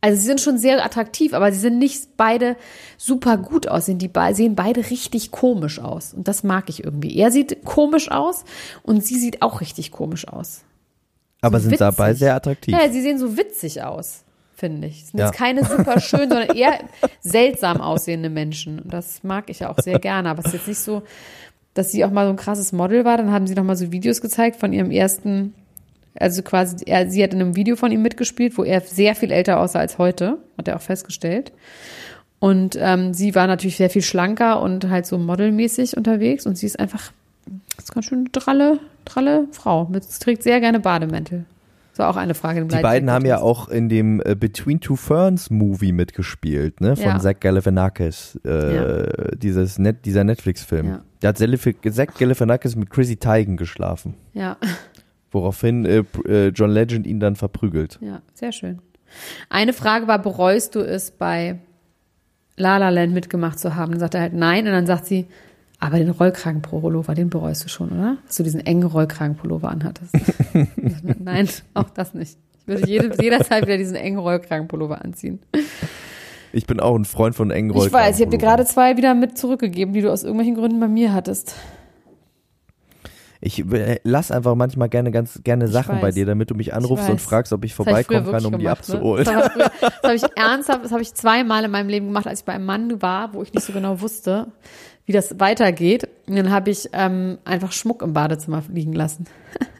[0.00, 2.56] Also sie sind schon sehr attraktiv, aber sie sind nicht beide
[2.98, 3.98] super gut aussehen.
[3.98, 6.14] Die sehen beide richtig komisch aus.
[6.14, 7.16] Und das mag ich irgendwie.
[7.18, 8.44] Er sieht komisch aus
[8.82, 10.62] und sie sieht auch richtig komisch aus.
[11.40, 12.20] Aber so sind dabei witzig.
[12.20, 12.74] sehr attraktiv.
[12.74, 15.06] Ja, sie sehen so witzig aus, finde ich.
[15.06, 15.26] Sind Ja.
[15.26, 16.78] jetzt keine super schön, sondern eher
[17.20, 18.78] seltsam aussehende Menschen.
[18.80, 20.28] Und das mag ich ja auch sehr gerne.
[20.30, 21.02] Aber es ist jetzt nicht so,
[21.74, 23.16] dass sie auch mal so ein krasses Model war.
[23.16, 25.54] Dann haben sie noch mal so Videos gezeigt von ihrem ersten,
[26.20, 29.30] also quasi, er, sie hat in einem Video von ihm mitgespielt, wo er sehr viel
[29.30, 31.52] älter aussah als heute, hat er auch festgestellt.
[32.38, 36.46] Und ähm, sie war natürlich sehr viel schlanker und halt so modelmäßig unterwegs.
[36.46, 37.12] Und sie ist einfach,
[37.78, 39.86] ist ganz schön eine dralle, dralle Frau.
[39.86, 41.44] Mit, trägt sehr gerne Bademäntel.
[41.92, 42.60] Das war auch eine Frage.
[42.60, 46.94] im Die beiden haben ja auch in dem äh, Between Two Ferns Movie mitgespielt, ne?
[46.94, 47.18] Von Ja.
[47.18, 48.38] Zach Galifianakis.
[48.44, 49.06] Äh, Ja.
[49.34, 50.86] dieses Net, dieser Netflix-Film.
[50.88, 51.02] Ja.
[51.20, 54.12] Da hat Zach Galifianakis mit Chrissy Teigen geschlafen.
[54.34, 54.58] Ja,
[55.36, 57.98] Woraufhin äh, äh, John Legend ihn dann verprügelt.
[58.00, 58.78] ja, sehr schön.
[59.50, 61.58] Eine Frage war, bereust du es bei
[62.56, 63.92] La La Land mitgemacht zu haben?
[63.92, 65.26] Dann sagt er halt nein und dann sagt sie,
[65.78, 68.16] aber den Rollkragenpullover, den bereust du schon, oder?
[68.26, 70.14] Dass du diesen engen Rollkragenpullover anhattest.
[71.22, 72.38] nein, auch das nicht.
[72.60, 75.40] Ich würde jede, jederzeit wieder diesen engen Rollkragenpullover anziehen.
[76.54, 79.14] Ich bin auch ein Freund von engen Ich weiß, ich habe dir gerade zwei wieder
[79.14, 81.54] mit zurückgegeben, die du aus irgendwelchen Gründen bei mir hattest.
[83.40, 87.08] Ich äh, lass einfach manchmal gerne ganz gerne Sachen bei dir, damit du mich anrufst
[87.10, 88.94] und fragst, ob ich hab ich vorbeikommen kann, um die gemacht, ne?
[88.94, 89.24] abzuholen.
[89.24, 92.40] Das habe ich, hab ich ernsthaft, das habe ich zweimal in meinem Leben gemacht, als
[92.40, 94.48] ich bei einem Mann war, wo ich nicht so genau wusste,
[95.04, 96.08] wie das weitergeht.
[96.26, 99.26] Und dann habe ich ähm, einfach Schmuck im Badezimmer liegen lassen.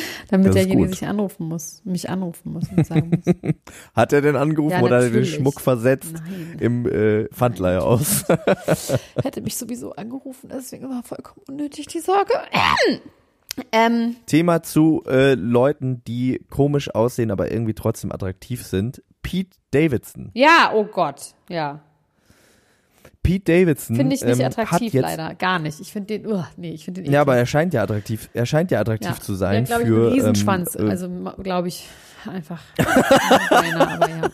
[0.30, 3.34] Damit derjenige sich anrufen muss, mich anrufen muss und sagen muss.
[3.94, 5.24] Hat er denn angerufen Ja, oder hat er den.
[5.24, 6.56] Schmuck versetzt Nein.
[6.60, 8.24] im äh, Pfandleiher aus?
[9.22, 12.34] Hätte mich sowieso angerufen, deswegen war vollkommen unnötig die Sorge.
[13.72, 19.02] ähm, Thema zu äh, Leuten, die komisch aussehen, aber irgendwie trotzdem attraktiv sind.
[19.22, 20.30] Pete Davidson.
[20.34, 21.80] ja, oh Gott, ja.
[23.22, 25.34] Pete Davidson Finde ich nicht ähm, attraktiv, jetzt, leider.
[25.34, 25.80] Gar nicht.
[25.80, 28.28] Ich finde den, uh, nee, ich finde den Ja, aber er scheint ja attraktiv.
[28.34, 30.74] Er scheint ja attraktiv zu sein Der glaub für ich, einen Riesenschwanz.
[30.76, 31.08] Ähm, äh, also,
[31.42, 31.88] glaube ich,
[32.28, 32.60] einfach.
[33.48, 34.22] Keiner, aber ja.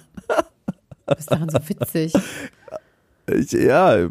[1.06, 2.12] Du bist daran so witzig.
[3.34, 4.08] Ich, ja,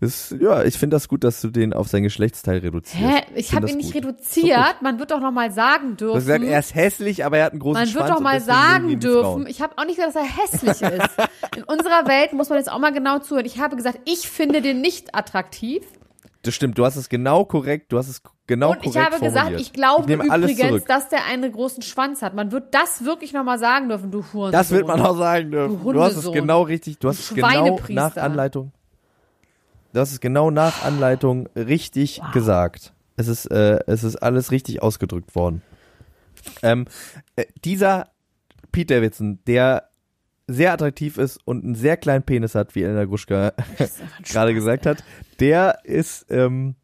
[0.00, 3.02] ist, ja, ich finde das gut, dass du den auf sein Geschlechtsteil reduzierst.
[3.04, 3.22] Hä?
[3.34, 4.04] Ich find habe ihn nicht gut.
[4.04, 4.82] reduziert.
[4.82, 6.42] Man wird doch noch mal sagen Du hast dürfen.
[6.42, 8.08] gesagt, er ist hässlich, aber er hat einen großen man Schwanz.
[8.08, 9.46] wird doch mal sagen dürfen.
[9.46, 11.56] Ich habe auch nicht gesagt, dass er hässlich ist.
[11.56, 13.46] In unserer Welt muss man jetzt auch mal genau zuhören.
[13.46, 15.82] Ich habe gesagt, ich finde den nicht attraktiv.
[16.42, 19.58] Das stimmt, du hast es genau korrekt, du hast es genau Und ich habe gesagt,
[19.58, 22.34] ich glaube alles übrigens, dass der einen großen Schwanz hat.
[22.34, 24.52] Man wird das wirklich noch mal sagen dürfen, du Hurensohn.
[24.52, 25.82] Das wird man auch sagen dürfen.
[25.82, 28.72] Du Du, hast es genau richtig, du hast es genau nach Anleitung.
[29.92, 32.92] Du hast es genau nach Anleitung richtig gesagt.
[33.16, 35.62] Es ist, äh, es ist alles richtig ausgedrückt worden.
[36.62, 36.86] Ähm,
[37.36, 38.08] äh, dieser
[38.72, 39.90] Pete Davidson, der
[40.48, 43.52] sehr attraktiv ist und einen sehr kleinen Penis hat, wie Elena Gruschka
[44.24, 45.04] gerade gesagt hat,
[45.38, 46.74] der ist ähm,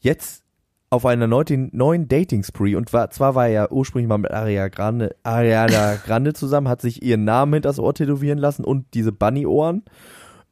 [0.00, 0.42] jetzt
[0.90, 5.14] auf einer neuen, Dating-Spree und war, zwar war er ja ursprünglich mal mit Ariana Grande,
[5.22, 9.84] Ariana Grande zusammen, hat sich ihren Namen hinters Ohr tätowieren lassen und diese Bunny-Ohren,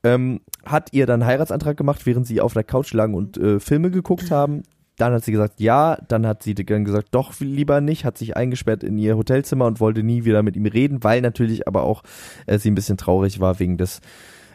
[0.05, 3.59] ähm, hat ihr dann einen Heiratsantrag gemacht, während sie auf der Couch lagen und äh,
[3.59, 4.63] Filme geguckt haben.
[4.97, 8.37] Dann hat sie gesagt, ja, dann hat sie dann gesagt, doch lieber nicht, hat sich
[8.37, 12.05] eingesperrt in ihr Hotelzimmer und wollte nie wieder mit ihm reden, weil natürlich aber auch
[12.47, 14.01] äh, sie ein bisschen traurig war wegen des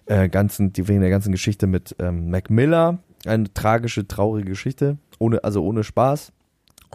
[0.06, 3.00] äh, ganzen, wegen der ganzen Geschichte mit ähm, Mac Miller.
[3.26, 6.34] Eine tragische, traurige Geschichte, ohne, also ohne Spaß.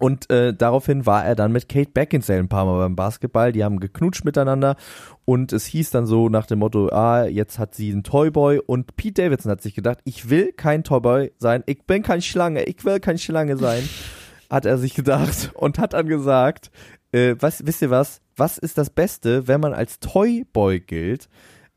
[0.00, 3.50] Und äh, daraufhin war er dann mit Kate Beckinsale ein paar Mal beim Basketball.
[3.50, 4.76] Die haben geknutscht miteinander
[5.24, 8.96] und es hieß dann so nach dem Motto, ah, jetzt hat sie einen Toyboy und
[8.96, 12.84] Pete Davidson hat sich gedacht, ich will kein Toyboy sein, ich bin kein Schlange, ich
[12.84, 13.82] will kein Schlange sein,
[14.50, 16.70] hat er sich gedacht und hat dann gesagt,
[17.10, 21.28] äh, was, wisst ihr was, was ist das Beste, wenn man als Toyboy gilt?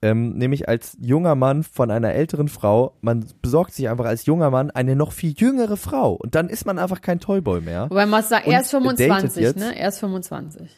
[0.03, 4.49] Ähm, nämlich als junger Mann von einer älteren Frau, man besorgt sich einfach als junger
[4.49, 7.87] Mann eine noch viel jüngere Frau und dann ist man einfach kein Toyboy mehr.
[7.89, 9.57] Wobei man sagen, er ist 25, datet jetzt.
[9.57, 9.77] ne?
[9.77, 10.71] Er ist 25.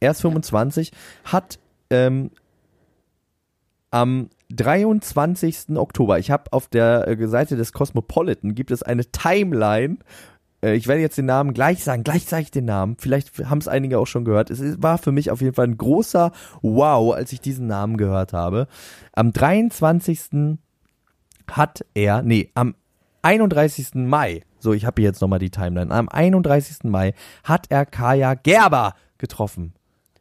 [0.00, 0.90] Er ist 25,
[1.24, 1.60] hat
[1.90, 2.30] ähm,
[3.92, 5.76] am 23.
[5.76, 9.98] Oktober, ich habe auf der äh, Seite des Cosmopolitan, gibt es eine Timeline.
[10.62, 12.96] Äh, ich werde jetzt den Namen gleich sagen, gleich sage ich den Namen.
[12.98, 14.50] Vielleicht haben es einige auch schon gehört.
[14.50, 18.32] Es war für mich auf jeden Fall ein großer Wow, als ich diesen Namen gehört
[18.32, 18.68] habe.
[19.12, 20.58] Am 23.
[21.50, 22.74] hat er, nee, am
[23.22, 23.94] 31.
[23.94, 25.90] Mai, so, ich habe hier jetzt nochmal die Timeline.
[25.90, 26.84] Am 31.
[26.84, 27.14] Mai
[27.44, 29.74] hat er Kaya Gerber getroffen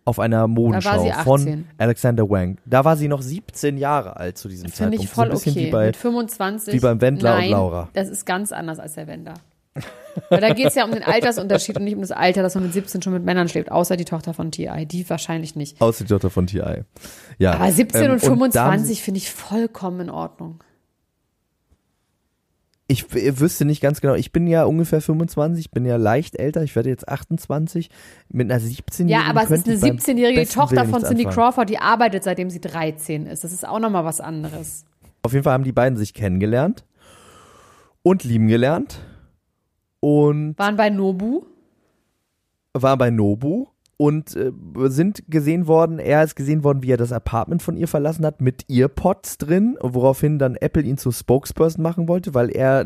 [0.05, 1.67] auf einer Modenschau von 18.
[1.77, 2.57] Alexander Wang.
[2.65, 5.03] Da war sie noch 17 Jahre alt zu diesem Finde Zeitpunkt.
[5.03, 5.67] ich voll so okay.
[5.67, 6.73] wie bei Mit 25.
[6.73, 7.89] wie beim Wendler und nein, Laura.
[7.93, 9.33] Das ist ganz anders als der Wendler.
[10.29, 12.63] Weil da geht es ja um den Altersunterschied und nicht um das Alter, dass man
[12.63, 14.85] mit 17 schon mit Männern schläft, außer die Tochter von T.I.
[14.85, 15.81] Die wahrscheinlich nicht.
[15.81, 16.83] aus die Tochter von T.I.
[17.37, 17.53] Ja.
[17.53, 20.63] Aber 17 ähm, und da haben 25 finde ich vollkommen in Ordnung.
[22.87, 26.75] ich wüsste nicht ganz genau, ich bin ja ungefähr 25, bin ja leicht älter, ich
[26.75, 27.89] werde jetzt 28.
[28.29, 31.25] Mit einer 17-Jährigen Ja, aber es ist eine ich beim 17-jährige besten Tochter von Cindy
[31.25, 31.35] anfangen.
[31.35, 33.43] Crawford, die arbeitet, seitdem sie 13 ist.
[33.43, 34.85] Das ist auch nochmal was anderes.
[35.23, 36.85] Auf jeden Fall haben die beiden sich kennengelernt
[38.03, 38.99] und lieben gelernt
[40.05, 41.41] und Waren bei Nobu.
[42.73, 43.65] war bei Nobu
[43.97, 44.51] und äh,
[44.83, 48.39] sind gesehen worden, er ist gesehen worden, wie er das Apartment von ihr verlassen hat
[48.39, 52.85] mit Earpods drin, woraufhin dann Apple ihn zu Spokesperson machen wollte, weil er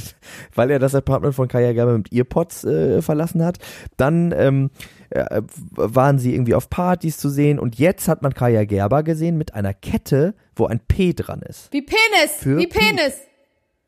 [0.54, 3.58] weil er das Apartment von Kaya Gerber mit Earpods äh, verlassen hat.
[3.98, 4.70] Dann ähm,
[5.10, 9.36] äh, waren sie irgendwie auf Partys zu sehen und jetzt hat man Kaya Gerber gesehen
[9.36, 11.70] mit einer Kette, wo ein P dran ist.
[11.74, 12.36] Wie Penis!
[12.38, 12.68] Für wie.
[12.68, 13.20] Penis!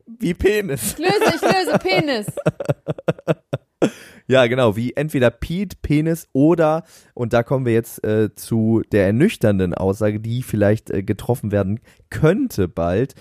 [0.07, 0.93] Wie Penis.
[0.93, 2.27] Ich löse, ich löse Penis!
[4.29, 9.05] Ja, genau, wie entweder Pete, Penis oder, und da kommen wir jetzt äh, zu der
[9.05, 13.15] ernüchternden Aussage, die vielleicht äh, getroffen werden könnte bald.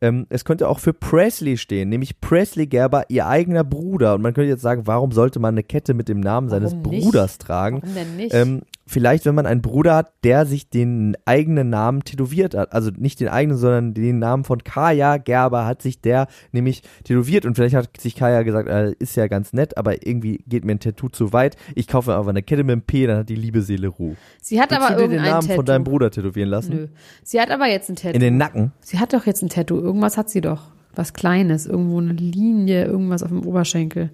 [0.00, 4.14] Ähm, es könnte auch für Presley stehen, nämlich Presley Gerber, ihr eigener Bruder.
[4.14, 6.90] Und man könnte jetzt sagen, warum sollte man eine Kette mit dem Namen seines Warum
[6.90, 7.04] nicht?
[7.04, 7.82] Bruders tragen?
[7.82, 8.34] Warum denn nicht?
[8.34, 12.72] Ähm, vielleicht, wenn man einen Bruder hat, der sich den eigenen Namen tätowiert hat.
[12.72, 17.46] Also nicht den eigenen, sondern den Namen von Kaya Gerber hat sich der nämlich tätowiert.
[17.46, 20.72] Und vielleicht hat sich Kaya gesagt, äh, ist ja ganz nett, aber irgendwie geht mir
[20.72, 21.56] ein Tattoo zu weit.
[21.74, 24.16] Ich kaufe mir aber eine Kette mit einem P, dann hat die liebe Seele Ruhe.
[24.42, 25.54] sie hat Willst aber du dir den Namen Tattoo.
[25.54, 26.74] von deinem Bruder tätowieren lassen?
[26.74, 26.88] Nö.
[27.22, 28.14] Sie hat aber jetzt ein Tattoo.
[28.14, 28.72] In den Nacken?
[28.80, 29.80] Sie hat doch jetzt ein Tattoo.
[29.80, 30.70] Irgendwas hat sie doch.
[30.94, 31.66] Was Kleines.
[31.66, 34.10] Irgendwo eine Linie, irgendwas auf dem Oberschenkel.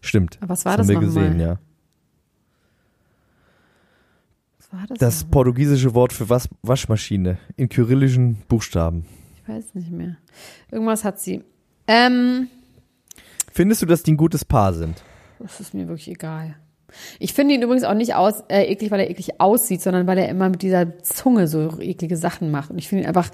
[0.00, 0.38] Stimmt.
[0.40, 1.58] Aber was war das das haben wir gesehen, ja.
[4.58, 4.98] Was war das?
[4.98, 9.06] Das portugiesische Wort für Was Waschmaschine in kyrillischen Buchstaben.
[9.42, 10.16] Ich weiß nicht mehr.
[10.70, 11.42] Irgendwas hat sie.
[11.86, 12.48] Ähm,
[13.50, 15.02] Findest du, dass die ein gutes Paar sind?
[15.38, 16.56] das ist mir wirklich egal.
[17.18, 20.18] Ich finde ihn übrigens auch nicht aus, äh, eklig, weil er eklig aussieht, sondern weil
[20.18, 22.70] er immer mit dieser Zunge so eklige Sachen macht.
[22.70, 23.30] Und ich finde ihn einfach,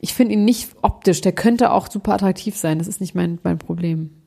[0.00, 1.20] ich finde ihn nicht optisch.
[1.20, 2.78] Der könnte auch super attraktiv sein.
[2.78, 4.21] Das ist nicht mein, mein Problem.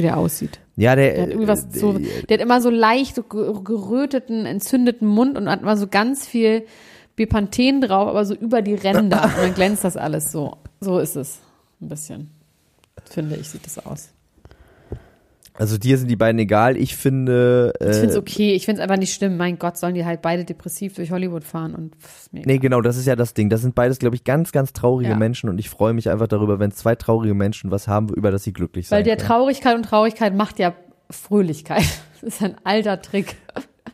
[0.00, 0.58] Wie der aussieht.
[0.76, 4.46] Ja, der, Der hat irgendwas äh, so, der hat immer so leicht so ge- geröteten,
[4.46, 6.64] entzündeten Mund und hat immer so ganz viel
[7.16, 9.22] Bepanthen drauf, aber so über die Ränder.
[9.24, 10.56] und dann glänzt das alles so.
[10.80, 11.40] So ist es.
[11.80, 12.30] Ein bisschen.
[13.04, 14.08] Finde ich, sieht das aus.
[15.60, 16.76] Also dir sind die beiden egal.
[16.78, 17.74] Ich finde.
[17.80, 18.54] Äh, Ich finde es okay.
[18.54, 19.36] Ich finde es einfach nicht schlimm.
[19.36, 22.96] Mein Gott, sollen die halt beide depressiv durch Hollywood fahren und pff, Nee, genau, das
[22.96, 23.50] ist ja das Ding.
[23.50, 25.16] Das sind beides, glaube ich, ganz, ganz traurige Ja.
[25.16, 28.42] Menschen und ich freue mich einfach darüber, wenn zwei traurige Menschen was haben, über das
[28.44, 29.28] sie glücklich sein Weil der können.
[29.28, 30.74] Traurigkeit und Traurigkeit macht ja
[31.10, 31.84] Fröhlichkeit.
[32.22, 33.36] Das ist ein alter Trick.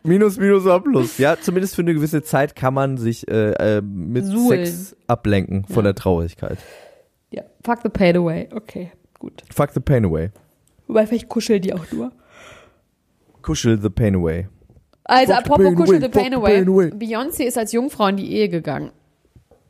[0.03, 1.17] Minus, minus, war plus.
[1.17, 4.65] Ja, zumindest für eine gewisse Zeit kann man sich äh, äh, mit Suhlen.
[4.65, 5.81] Sex ablenken von Ja.
[5.93, 6.57] der Traurigkeit.
[7.31, 8.47] Ja, fuck the pain away.
[8.53, 9.43] Okay, gut.
[9.53, 10.29] Fuck the pain away.
[10.87, 12.11] Wobei vielleicht kuscheln die auch nur.
[13.41, 14.47] Kuschel the pain away.
[15.03, 16.61] Also, Fuck apropos Kuschel the Pain away.
[16.61, 16.91] away.
[16.91, 18.91] Beyoncé ist als Jungfrau in die Ehe gegangen.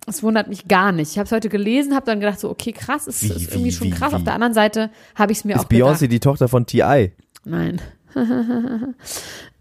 [0.08, 1.12] Das wundert mich gar nicht.
[1.12, 3.66] Ich habe es heute gelesen, habe dann gedacht, so, okay, krass, ist, Wie, ist irgendwie
[3.66, 4.14] wie, schon wie, krass.
[4.14, 5.96] Auf der anderen Seite habe ich es mir Ist auch gedacht.
[5.96, 7.12] Beyoncé die Tochter von T.I.?
[7.44, 7.82] Nein.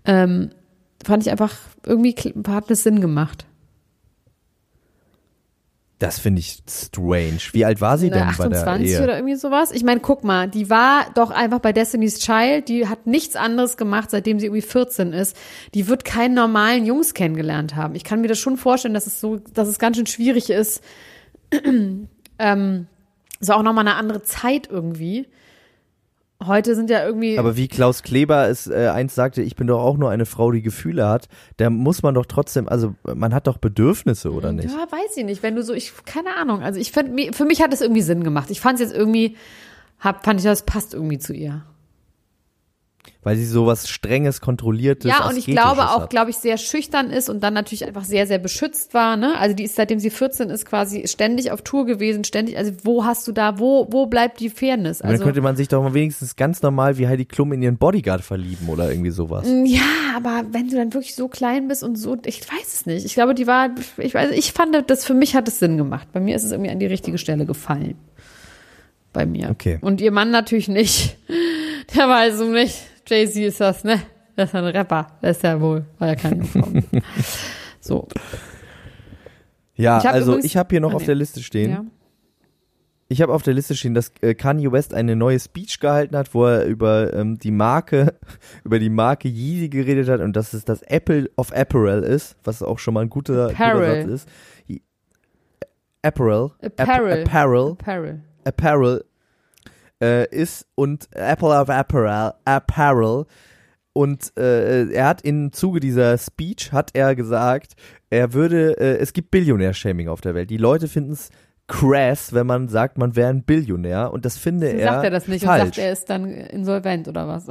[0.05, 0.51] ähm,
[1.05, 1.53] fand ich einfach,
[1.85, 2.15] irgendwie
[2.49, 3.45] hat das Sinn gemacht.
[5.99, 7.39] Das finde ich strange.
[7.53, 9.03] Wie alt war sie denn bei der 28 Ehe?
[9.03, 9.73] oder irgendwie sowas.
[9.73, 13.79] Ich meine, guck mal, die war doch einfach bei Destiny's Child, die hat nichts anderes
[13.79, 15.35] gemacht, seitdem sie irgendwie 14 ist.
[15.73, 17.95] Die wird keinen normalen Jungs kennengelernt haben.
[17.95, 20.83] Ich kann mir das schon vorstellen, dass es so, dass es ganz schön schwierig ist.
[22.39, 22.87] ähm,
[23.41, 25.29] so auch nochmal eine andere Zeit irgendwie.
[26.45, 27.39] Heute sind ja irgendwie.
[27.39, 30.53] Aber wie Klaus Kleber es äh, einst sagte, ich bin doch auch nur eine Frau,
[30.53, 34.69] die Gefühle hat, da muss man doch trotzdem, also man hat doch Bedürfnisse, oder nicht?
[34.69, 35.43] Ja, weiß ich nicht.
[35.43, 36.63] Wenn du so, ich, keine Ahnung.
[36.63, 38.51] Also ich finde, für mich hat es irgendwie Sinn gemacht.
[38.51, 39.37] Ich fand es jetzt irgendwie,
[39.99, 41.63] hab, fand ich, das passt irgendwie zu ihr.
[43.27, 47.29] Weil sie sowas Strenges, Kontrolliertes, Ja, und ich glaube auch, glaube ich, sehr schüchtern ist
[47.29, 49.17] und dann natürlich einfach sehr, sehr beschützt war.
[49.17, 49.37] Ne?
[49.37, 52.57] Also die ist, seitdem sie 14 ist, quasi ständig auf Tour gewesen, ständig.
[52.57, 55.01] Also wo hast du da, wo, wo bleibt die Fairness?
[55.01, 57.63] Und dann Also könnte man sich doch mal wenigstens ganz normal wie Heidi Klum in
[57.63, 59.45] ihren Bodyguard verlieben oder irgendwie sowas.
[59.65, 59.81] ja,
[60.17, 63.05] aber wenn du dann wirklich so klein bist und so, ich weiß es nicht.
[63.07, 66.07] Ich glaube, die war, ich weiß, ich fand, das für mich hat es Sinn gemacht.
[66.13, 67.97] Bei mir ist es irgendwie an die richtige Stelle gefallen.
[69.13, 69.51] Bei mir.
[69.51, 69.79] Okay.
[69.81, 71.17] Und ihr Mann natürlich nicht.
[71.97, 72.77] Der weiß um nicht.
[73.07, 74.01] Jay-Z ist das, ne?
[74.37, 75.07] Das ist ein Rapper.
[75.23, 76.45] Das ist ja wohl, weil er keine.
[77.81, 78.07] So.
[79.75, 81.07] Ja, Ich also übrigens- ich habe hier noch Ah, auf nee.
[81.07, 81.71] der Liste stehen.
[81.71, 81.85] Ja.
[83.09, 86.35] ich habe auf der Liste stehen, dass äh, Kanye West eine neue Speech gehalten hat,
[86.35, 88.15] wo er über ähm, die Marke,
[88.65, 92.63] über die Marke Yeezy geredet hat und dass es das Apple of Apparel ist, was
[92.63, 94.03] auch schon mal ein guter, guter Apparel.
[94.03, 94.29] Satz ist.
[96.03, 96.51] Apparel.
[96.61, 97.13] Apparel.
[97.13, 97.71] App Apparel.
[97.73, 98.21] Apparel.
[98.45, 99.05] Apparel
[100.03, 103.27] äh, ist und Apple of Apparel, Apparel
[103.93, 107.73] und äh, er hat im Zuge dieser Speech hat er gesagt,
[108.11, 110.51] er würde, äh, es gibt Billionär-Shaming auf der Welt.
[110.51, 111.31] Die Leute finden es
[111.67, 115.29] crass, wenn man sagt, man wäre ein Billionär und das finde er sagt er das
[115.29, 115.63] nicht falsch.
[115.63, 117.47] und sagt, er ist dann insolvent oder was?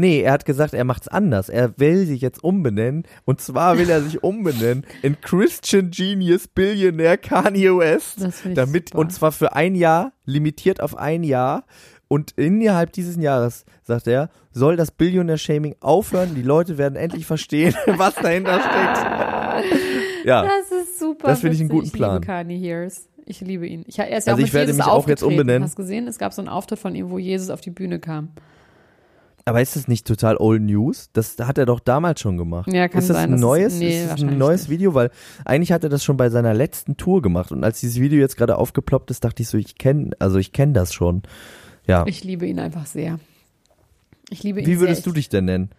[0.00, 1.50] Nee, er hat gesagt, er macht's anders.
[1.50, 3.02] Er will sich jetzt umbenennen.
[3.26, 8.22] Und zwar will er sich umbenennen in Christian Genius Billionär Kanye West.
[8.22, 8.98] Das finde ich damit, super.
[8.98, 11.64] und zwar für ein Jahr, limitiert auf ein Jahr.
[12.08, 16.34] Und innerhalb dieses Jahres, sagt er, soll das Billionär-Shaming aufhören.
[16.34, 20.24] Die Leute werden endlich verstehen, was dahinter steckt.
[20.24, 20.44] ja.
[20.44, 21.28] Das ist super.
[21.28, 22.14] Das finde ich einen guten Plan.
[22.14, 23.06] Ich liebe Kanye Hears.
[23.26, 23.84] Ich liebe ihn.
[23.86, 25.62] Ich, er ist ja Also auch ich werde Jesus mich auch jetzt umbenennen.
[25.62, 26.08] Hast gesehen?
[26.08, 28.30] Es gab so einen Auftritt von ihm, wo Jesus auf die Bühne kam.
[29.44, 31.10] Aber ist das nicht total old news?
[31.12, 32.70] Das hat er doch damals schon gemacht.
[32.72, 34.70] Ja, kann ist das sein, ein neues, nee, ist das ein neues nicht.
[34.70, 34.94] Video?
[34.94, 35.10] Weil
[35.44, 37.50] eigentlich hat er das schon bei seiner letzten Tour gemacht.
[37.52, 40.52] Und als dieses Video jetzt gerade aufgeploppt ist, dachte ich so, ich kenne, also ich
[40.52, 41.22] kenne das schon.
[41.86, 42.04] Ja.
[42.06, 43.18] Ich liebe ihn einfach sehr.
[44.28, 45.12] Ich liebe ihn Wie würdest sehr.
[45.12, 45.70] du dich denn nennen?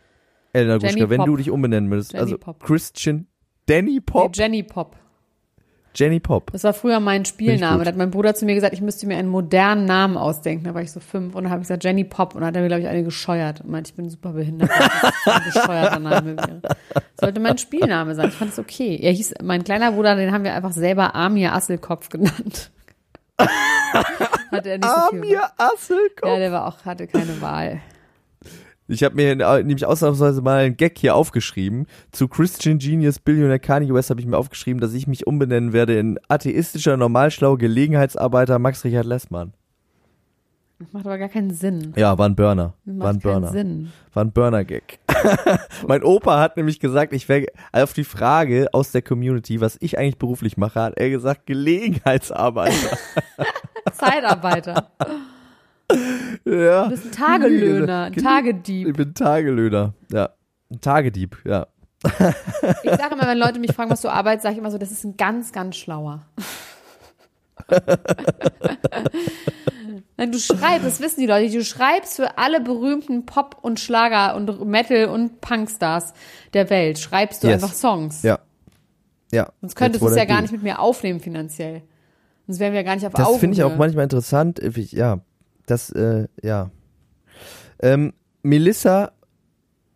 [0.54, 1.26] Elena Jenny Gruschka, wenn Pop.
[1.28, 2.14] du dich umbenennen würdest.
[2.14, 2.64] Jenny also Pop.
[2.64, 3.28] Christian
[3.68, 4.36] Danny Nee, Pop?
[4.36, 4.98] Jenny Pop.
[5.94, 6.52] Jenny Pop.
[6.52, 7.84] Das war früher mein Spielname.
[7.84, 10.66] Da hat mein Bruder zu mir gesagt, ich müsste mir einen modernen Namen ausdenken.
[10.66, 12.56] Da war ich so fünf und dann habe ich gesagt Jenny Pop und dann hat
[12.56, 14.70] er mir, glaube ich, eine gescheuert und meinte, ich bin super behindert,
[15.26, 16.62] ein bescheuerter Name wäre.
[17.20, 18.30] Sollte mein Spielname sein.
[18.30, 19.00] Ich fand es okay.
[19.02, 22.72] Er hieß, mein kleiner Bruder, den haben wir einfach selber Amir Asselkopf genannt.
[24.52, 25.20] hatte er nicht so viel.
[25.20, 26.30] Amir Asselkopf.
[26.30, 27.82] Ja, der war auch, hatte keine Wahl.
[28.92, 31.88] Ich habe mir nämlich ausnahmsweise mal einen Gag hier aufgeschrieben.
[32.12, 35.98] Zu Christian Genius Billionaire Kanye West habe ich mir aufgeschrieben, dass ich mich umbenennen werde
[35.98, 39.54] in atheistischer, normalschlau Gelegenheitsarbeiter Max Richard Lessmann.
[40.80, 41.94] Das macht aber gar keinen Sinn.
[41.96, 42.74] Ja, war ein Burner.
[42.84, 43.48] Das War ein macht Burner.
[43.50, 43.92] Sinn.
[44.14, 45.00] War ein Burner-Gag.
[45.88, 50.00] mein Opa hat nämlich gesagt, ich wäre auf die Frage aus der Community, was ich
[50.00, 52.98] eigentlich beruflich mache, hat er gesagt, Gelegenheitsarbeiter.
[53.94, 54.92] Zeitarbeiter.
[56.46, 56.84] ja.
[56.86, 58.98] Du bist ein Tagelöhner, ein Ich Tagedieb.
[58.98, 59.94] bin Tagelöhner.
[60.12, 60.30] Ja.
[60.72, 61.68] Ein Tagedieb, ja.
[62.04, 64.92] Ich sage immer, wenn Leute mich fragen, was du arbeitest, sage ich immer so, das
[64.92, 66.26] ist ein ganz, ganz schlauer.
[70.18, 74.36] Nein, du schreibst, das wissen die Leute, du schreibst für alle berühmten Pop- und Schlager-
[74.36, 76.14] und Metal- und Punkstars
[76.54, 77.64] der Welt, schreibst du Yes.
[77.64, 78.24] einfach Songs.
[78.24, 78.40] Ja.
[79.32, 79.50] Ja.
[79.62, 81.84] Sonst könntest du es ja gar nicht mit mir aufnehmen finanziell.
[82.48, 83.80] Sonst wären wir ja gar nicht auf Das finde ich auch Augenhöhe.
[83.80, 84.60] manchmal interessant.
[84.60, 85.20] Ich, ja,
[85.72, 86.70] das, äh, ja.
[87.82, 88.14] Ähm,
[88.44, 89.14] Melissa,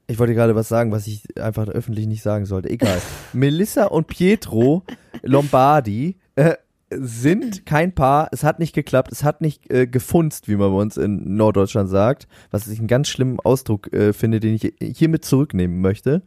[0.07, 2.69] ich wollte gerade was sagen, was ich einfach öffentlich nicht sagen sollte.
[2.69, 3.01] Egal.
[3.33, 4.83] Melissa und Pietro
[5.21, 6.55] Lombardi äh,
[6.89, 8.29] sind kein Paar.
[8.31, 9.11] Es hat nicht geklappt.
[9.11, 12.27] Es hat nicht äh, gefunzt, wie man bei uns in Norddeutschland sagt.
[12.51, 16.21] Was ich einen ganz schlimmen Ausdruck äh, finde, den ich hiermit zurücknehmen möchte.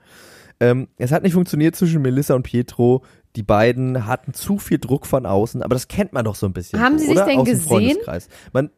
[0.60, 3.04] Ähm, es hat nicht funktioniert zwischen Melissa und Pietro.
[3.36, 6.52] Die beiden hatten zu viel Druck von außen, aber das kennt man doch so ein
[6.52, 6.80] bisschen.
[6.80, 7.26] Haben so, sie sich oder?
[7.26, 7.98] denn Aus gesehen?
[8.52, 8.70] Man,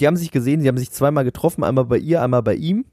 [0.00, 2.84] die haben sich gesehen, sie haben sich zweimal getroffen, einmal bei ihr, einmal bei ihm.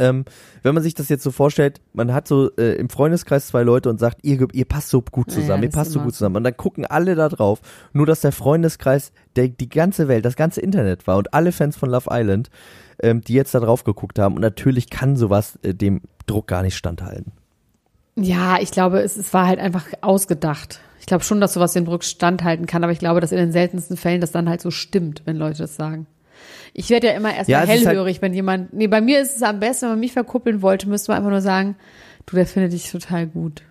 [0.00, 0.24] Ähm,
[0.62, 3.90] wenn man sich das jetzt so vorstellt, man hat so äh, im Freundeskreis zwei Leute
[3.90, 6.36] und sagt, ihr, ihr passt so gut zusammen, ihr das passt so gut zusammen.
[6.36, 7.60] Und dann gucken alle da drauf,
[7.92, 11.76] nur dass der Freundeskreis, der, die ganze Welt, das ganze Internet war und alle Fans
[11.76, 12.48] von Love Island,
[13.02, 14.36] ähm, die jetzt da drauf geguckt haben.
[14.36, 17.32] Und natürlich kann sowas äh, dem Druck gar nicht standhalten.
[18.14, 20.80] Ja, ich glaube, es, es war halt einfach ausgedacht.
[21.08, 23.50] Ich glaube schon, dass sowas den Druck standhalten kann, aber ich glaube, dass in den
[23.50, 26.06] seltensten Fällen das dann halt so stimmt, wenn Leute das sagen.
[26.74, 28.74] Ich werde ja immer erstmal Ja, halt- hellhörig, wenn jemand.
[28.74, 31.30] Nee, bei mir ist es am besten, wenn man mich verkuppeln wollte, müsste man einfach
[31.30, 31.76] nur sagen,
[32.26, 33.62] du, der findet dich total gut.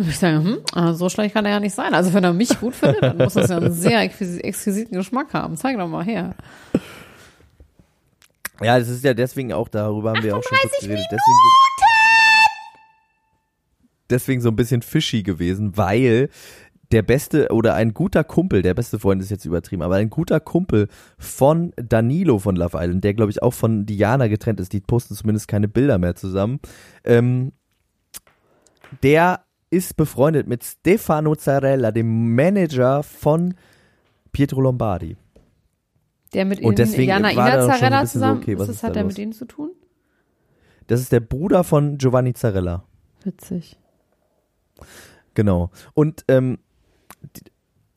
[0.00, 1.94] Und ich sage, hm, ah, so schlecht kann er ja nicht sein.
[1.94, 5.32] Also wenn er mich gut findet, dann muss das ja einen sehr exquis- exquisiten Geschmack
[5.32, 5.56] haben.
[5.56, 6.34] Zeig doch mal her.
[8.60, 11.06] Ja, das ist ja deswegen auch, darüber haben wir auch schon kurz geredet.
[11.08, 11.38] Deswegen,
[14.10, 16.30] deswegen so ein bisschen fishy gewesen, weil
[16.92, 20.40] der beste oder ein guter Kumpel, der beste Freund ist jetzt übertrieben, aber ein guter
[20.40, 24.80] Kumpel von Danilo von Love Island, der glaube ich auch von Diana getrennt ist, die
[24.80, 26.60] posten zumindest keine Bilder mehr zusammen,
[27.04, 27.52] ähm,
[29.02, 33.54] der ist befreundet mit Stefano Zarella, dem Manager von
[34.32, 35.16] Pietro Lombardi.
[36.32, 38.42] Der mit Und ihnen, Jana da Ina Zarella bisschen so, zusammen.
[38.42, 39.70] okay, was ist hat da er mit ihnen zu tun?
[40.86, 42.84] Das ist der Bruder von Giovanni Zarella.
[43.24, 43.78] Witzig.
[45.34, 45.70] Genau.
[45.94, 46.58] Und ähm,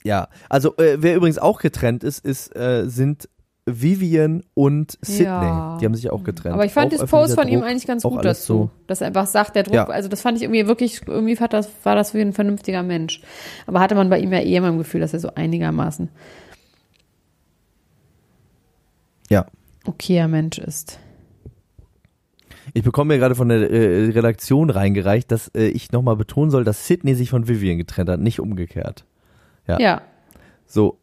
[0.04, 3.30] ja, also äh, wer übrigens auch getrennt ist, ist äh, sind
[3.70, 5.26] Vivian und Sydney.
[5.26, 5.78] Ja.
[5.82, 6.54] Die haben sich auch getrennt.
[6.54, 8.70] Aber ich fand Auch das Post von ihm Druck, eigentlich ganz gut dazu.
[8.88, 9.88] Dass er einfach sagt, der Druck, Ja.
[9.88, 13.22] also das fand ich irgendwie wirklich, irgendwie hat das, war das wie ein vernünftiger Mensch.
[13.66, 16.10] Aber hatte man bei ihm ja eh immer im Gefühl, dass er so einigermaßen
[19.30, 19.46] Ja.
[19.86, 21.00] okayer Mensch ist.
[22.74, 26.64] Ich bekomme mir gerade von der äh, Redaktion reingereicht, dass äh, ich nochmal betonen soll,
[26.64, 29.06] dass Sydney sich von Vivian getrennt hat, nicht umgekehrt.
[29.68, 29.80] Ja.
[29.80, 30.02] Ja,
[30.66, 30.98] So,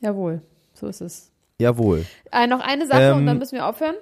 [0.00, 0.40] jawohl,
[0.74, 1.30] so ist es.
[1.58, 2.04] jawohl.
[2.32, 3.94] Äh, noch eine Sache und Ähm, dann müssen wir aufhören.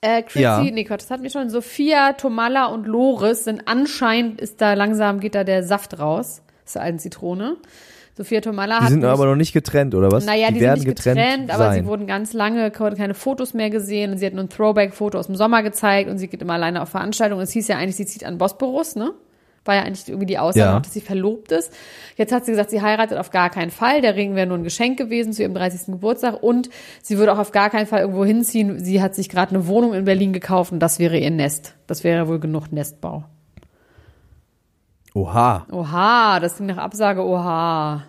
[0.00, 0.62] Äh, Chrissy, Ja.
[0.62, 1.50] nee, Quatsch, das hatten wir schon.
[1.50, 6.42] Sophia, Tomala und Loris sind anscheinend, ist da langsam, geht da der Saft raus.
[6.64, 7.56] Ist der alten Zitrone.
[8.16, 8.90] Sophia Tomala Die hat.
[8.90, 10.24] sind mich- aber noch nicht getrennt, oder was?
[10.26, 13.14] Naja, die, die sind werden nicht getrennt, getrennt, aber sie wurden ganz lange keine keine
[13.14, 16.28] Fotos mehr gesehen und sie hat nur ein Throwback-Foto aus dem Sommer gezeigt und sie
[16.28, 17.42] geht immer alleine auf Veranstaltungen.
[17.42, 19.12] Es hieß ja eigentlich, sie zieht an Bosporus, ne?
[19.68, 20.80] War ja eigentlich irgendwie die Aussage, Ja.
[20.80, 21.72] dass sie verlobt ist.
[22.16, 24.00] Jetzt hat sie gesagt, sie heiratet auf gar keinen Fall.
[24.00, 25.92] Der Ring wäre nur ein Geschenk gewesen zu ihrem 30.
[25.92, 26.70] Geburtstag und
[27.02, 28.82] sie würde auch auf gar keinen Fall irgendwo hinziehen.
[28.82, 31.74] Sie hat sich gerade eine Wohnung in Berlin gekauft und das wäre ihr Nest.
[31.86, 33.24] Das wäre wohl genug Nestbau.
[35.14, 38.04] Oha, Oha, das klingt nach Absage, oha.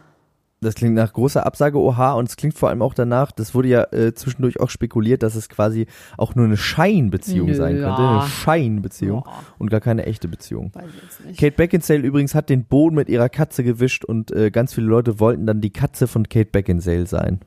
[0.61, 3.69] Das klingt nach großer Absage, oha, und es klingt vor allem auch danach, das wurde
[3.69, 5.87] ja äh, zwischendurch auch spekuliert, dass es quasi
[6.17, 8.01] auch nur eine Scheinbeziehung Nö, sein könnte.
[8.01, 8.19] ja.
[8.19, 9.33] Eine Scheinbeziehung Ja.
[9.57, 10.71] und gar keine echte Beziehung.
[10.73, 11.39] Weiß ich jetzt nicht.
[11.39, 15.19] Kate Beckinsale übrigens hat den Boden mit ihrer Katze gewischt und äh, ganz viele Leute
[15.19, 17.39] wollten dann die Katze von Kate Beckinsale sein.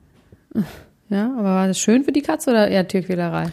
[1.08, 3.48] Ja, aber war das schön für die Katze oder eher Tierquälerei?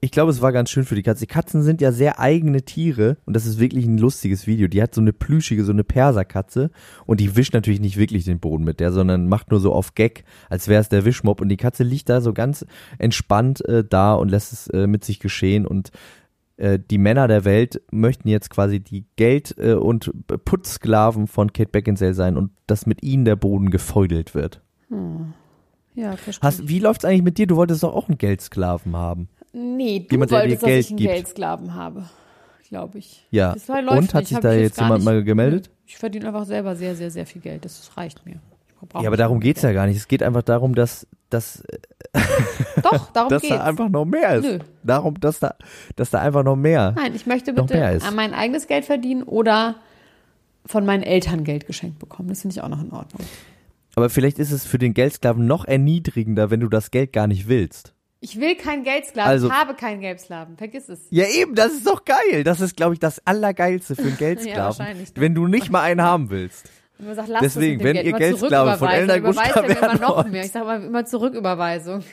[0.00, 1.20] Ich glaube, es war ganz schön für die Katze.
[1.20, 4.68] Die Katzen sind ja sehr eigene Tiere und das ist wirklich ein lustiges Video.
[4.68, 6.70] Die hat so eine plüschige, so eine Perserkatze
[7.04, 9.94] und die wischt natürlich nicht wirklich den Boden mit der, sondern macht nur so auf
[9.94, 12.64] Gag, als wäre es der Wischmob und die Katze liegt da so ganz
[12.98, 15.90] entspannt äh, da und lässt es äh, mit sich geschehen und
[16.58, 20.12] äh, die Männer der Welt möchten jetzt quasi die Geld- äh, und
[20.44, 24.62] Putzsklaven von Kate Beckinsale sein und dass mit ihnen der Boden gefeudelt wird.
[25.94, 26.46] Ja, verstehe.
[26.46, 27.48] Hast, wie läuft's eigentlich mit dir?
[27.48, 29.28] Du wolltest doch auch einen Geldsklaven haben.
[29.52, 31.10] Nee, du Jemand, der dir wolltest, dass Geld ich einen gibt.
[31.12, 32.04] Geldsklaven habe,
[32.68, 33.26] glaube ich.
[33.30, 33.54] Ja.
[33.54, 34.28] Das war- läuft Und hat nicht.
[34.28, 35.70] sich da jetzt jemand nicht- mal gemeldet?
[35.86, 37.64] Ich verdiene einfach selber sehr, sehr, sehr viel Geld.
[37.64, 38.36] Das reicht mir.
[39.00, 39.96] Ja, aber darum mehr geht's ja gar nicht.
[39.96, 41.64] Es geht einfach darum, dass, dass,
[42.12, 42.82] Geld.
[42.82, 43.54] Doch, darum dass geht's.
[43.56, 44.44] da einfach noch mehr ist.
[44.44, 44.58] Nö.
[44.84, 45.54] Darum, dass da,
[45.96, 46.92] dass da einfach noch mehr.
[46.96, 47.74] Nein, ich möchte bitte
[48.14, 49.76] mein eigenes Geld verdienen oder
[50.64, 52.28] von meinen Eltern Geld geschenkt bekommen.
[52.28, 53.26] Das finde ich auch noch in Ordnung.
[53.96, 57.48] Aber vielleicht ist es für den Geldsklaven noch erniedrigender, wenn du das Geld gar nicht
[57.48, 57.94] willst.
[58.20, 59.30] Ich will keinen Geldsklaven.
[59.30, 60.56] Also- ich habe keinen Geldsklaven.
[60.56, 61.00] Vergiss es.
[61.10, 62.42] Ja, eben, das ist doch geil.
[62.44, 64.86] Das ist, glaube ich, das Allergeilste für einen Ja, Geldsklaven.
[64.86, 65.04] ne?
[65.14, 66.68] wenn du nicht mal einen haben willst.
[66.98, 68.06] Und man sagt, lass Deswegen, wenn Geld.
[68.06, 70.44] ihr Immer Geldsklave von Dann überweist Gustav er mir immer noch mehr.
[70.44, 72.02] Ich sage immer, immer Zurücküberweisung.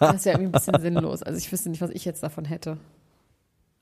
[0.00, 1.22] Das ist ja irgendwie ein bisschen sinnlos.
[1.22, 2.78] Also ich wüsste nicht, was ich jetzt davon hätte.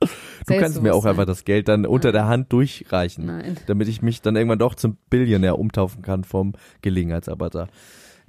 [0.01, 3.27] Du kannst mir auch einfach das Geld dann unter der Hand durchreichen.
[3.27, 3.57] Nein.
[3.67, 7.69] Damit ich mich dann irgendwann doch zum Billionär umtaufen kann vom Gelegenheitsarbeiter.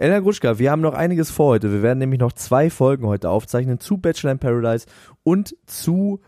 [0.02, 1.72] Elena Gruschka, wir haben noch einiges vor heute.
[1.72, 4.88] Wir werden nämlich noch zwei Folgen heute aufzeichnen zu Bachelor in Paradise
[5.22, 6.22] und zu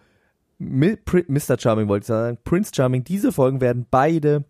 [0.60, 1.58] Mr.
[1.58, 3.04] Charming, wollte ich sagen, Prince Charming.
[3.04, 4.44] Diese Folgen werden beide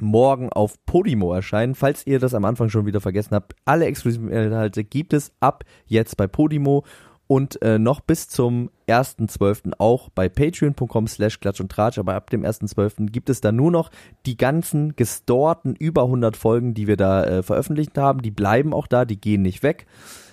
[0.00, 1.76] morgen auf Podimo erscheinen.
[1.76, 5.64] Falls ihr das am Anfang schon wieder vergessen habt, alle exklusiven Inhalte gibt es ab
[5.86, 6.84] jetzt bei Podimo
[7.28, 9.74] und äh, noch bis zum 1.12.
[9.78, 13.10] auch bei patreon.com slash klatsch und tratsch, aber ab dem 1.12.
[13.10, 13.90] gibt es da nur noch
[14.26, 18.22] die ganzen gestorten über 100 Folgen, die wir da äh, veröffentlicht haben.
[18.22, 19.86] Die bleiben auch da, die gehen nicht weg.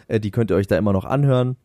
[0.07, 1.57] Äh, die könnt ihr euch da immer noch anhören.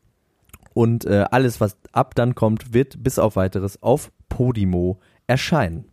[0.74, 5.84] Und äh, alles, was ab dann kommt, wird bis auf weiteres auf Podimo erscheinen.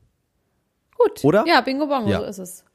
[0.98, 1.24] Gut.
[1.24, 1.46] Oder?
[1.48, 2.20] Ja, Bingo Bongo, Ja.
[2.20, 2.66] so ist es.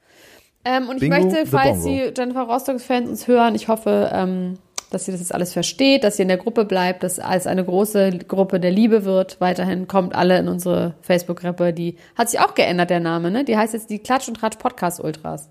[0.65, 4.55] Ähm, und ich Bingo möchte, the falls die Jennifer Rostock-Fans uns hören, ich hoffe, ähm,
[4.95, 7.65] dass ihr das jetzt alles versteht, dass ihr in der Gruppe bleibt, dass alles eine
[7.65, 9.41] große Gruppe der Liebe wird.
[9.41, 11.73] Weiterhin kommt alle in unsere Facebook-Gruppe.
[11.73, 13.45] Die hat sich auch geändert, der Name, ne?
[13.45, 15.49] Die heißt jetzt die Klatsch und Tratsch Podcast Ultras.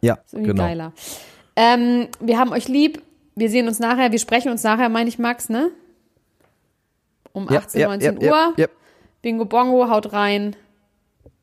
[0.00, 0.62] Ja, Ist irgendwie genau.
[0.64, 0.92] geiler.
[1.56, 3.02] Ähm, wir haben euch lieb.
[3.34, 4.12] Wir sehen uns nachher.
[4.12, 5.70] Wir sprechen uns nachher, meine ich, Max, ne?
[7.32, 8.54] Um Ja, 18, ja, 19 ja, Uhr.
[8.56, 8.66] Ja.
[9.22, 10.56] Bingo Bongo, haut rein.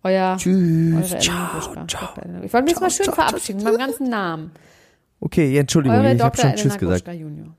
[0.04, 1.18] Euer Tschüss.
[1.20, 2.10] Ciao, ciao.
[2.44, 4.52] Ich wollte mich jetzt mal schön ciao, verabschieden, mit meinem ganzen Namen.
[5.20, 7.08] Okay, ja, Entschuldigung, Eure ich habe schon Elena Tschüss gesagt.
[7.08, 7.56] Junior.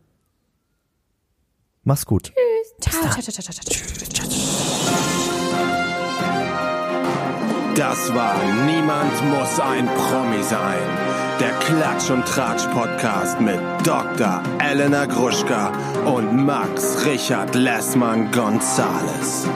[1.85, 2.33] Mach's gut.
[2.81, 4.29] Ciao, ciao, ciao, ciao, ciao, ciao.
[7.75, 8.37] Das war
[8.67, 10.83] Niemand muss ein Promi sein.
[11.41, 14.43] Der Klatsch und Tratsch Podcast mit Dr.
[14.59, 15.73] Elena Gruschka
[16.05, 19.47] und Max Richard Lessmann Gonzales.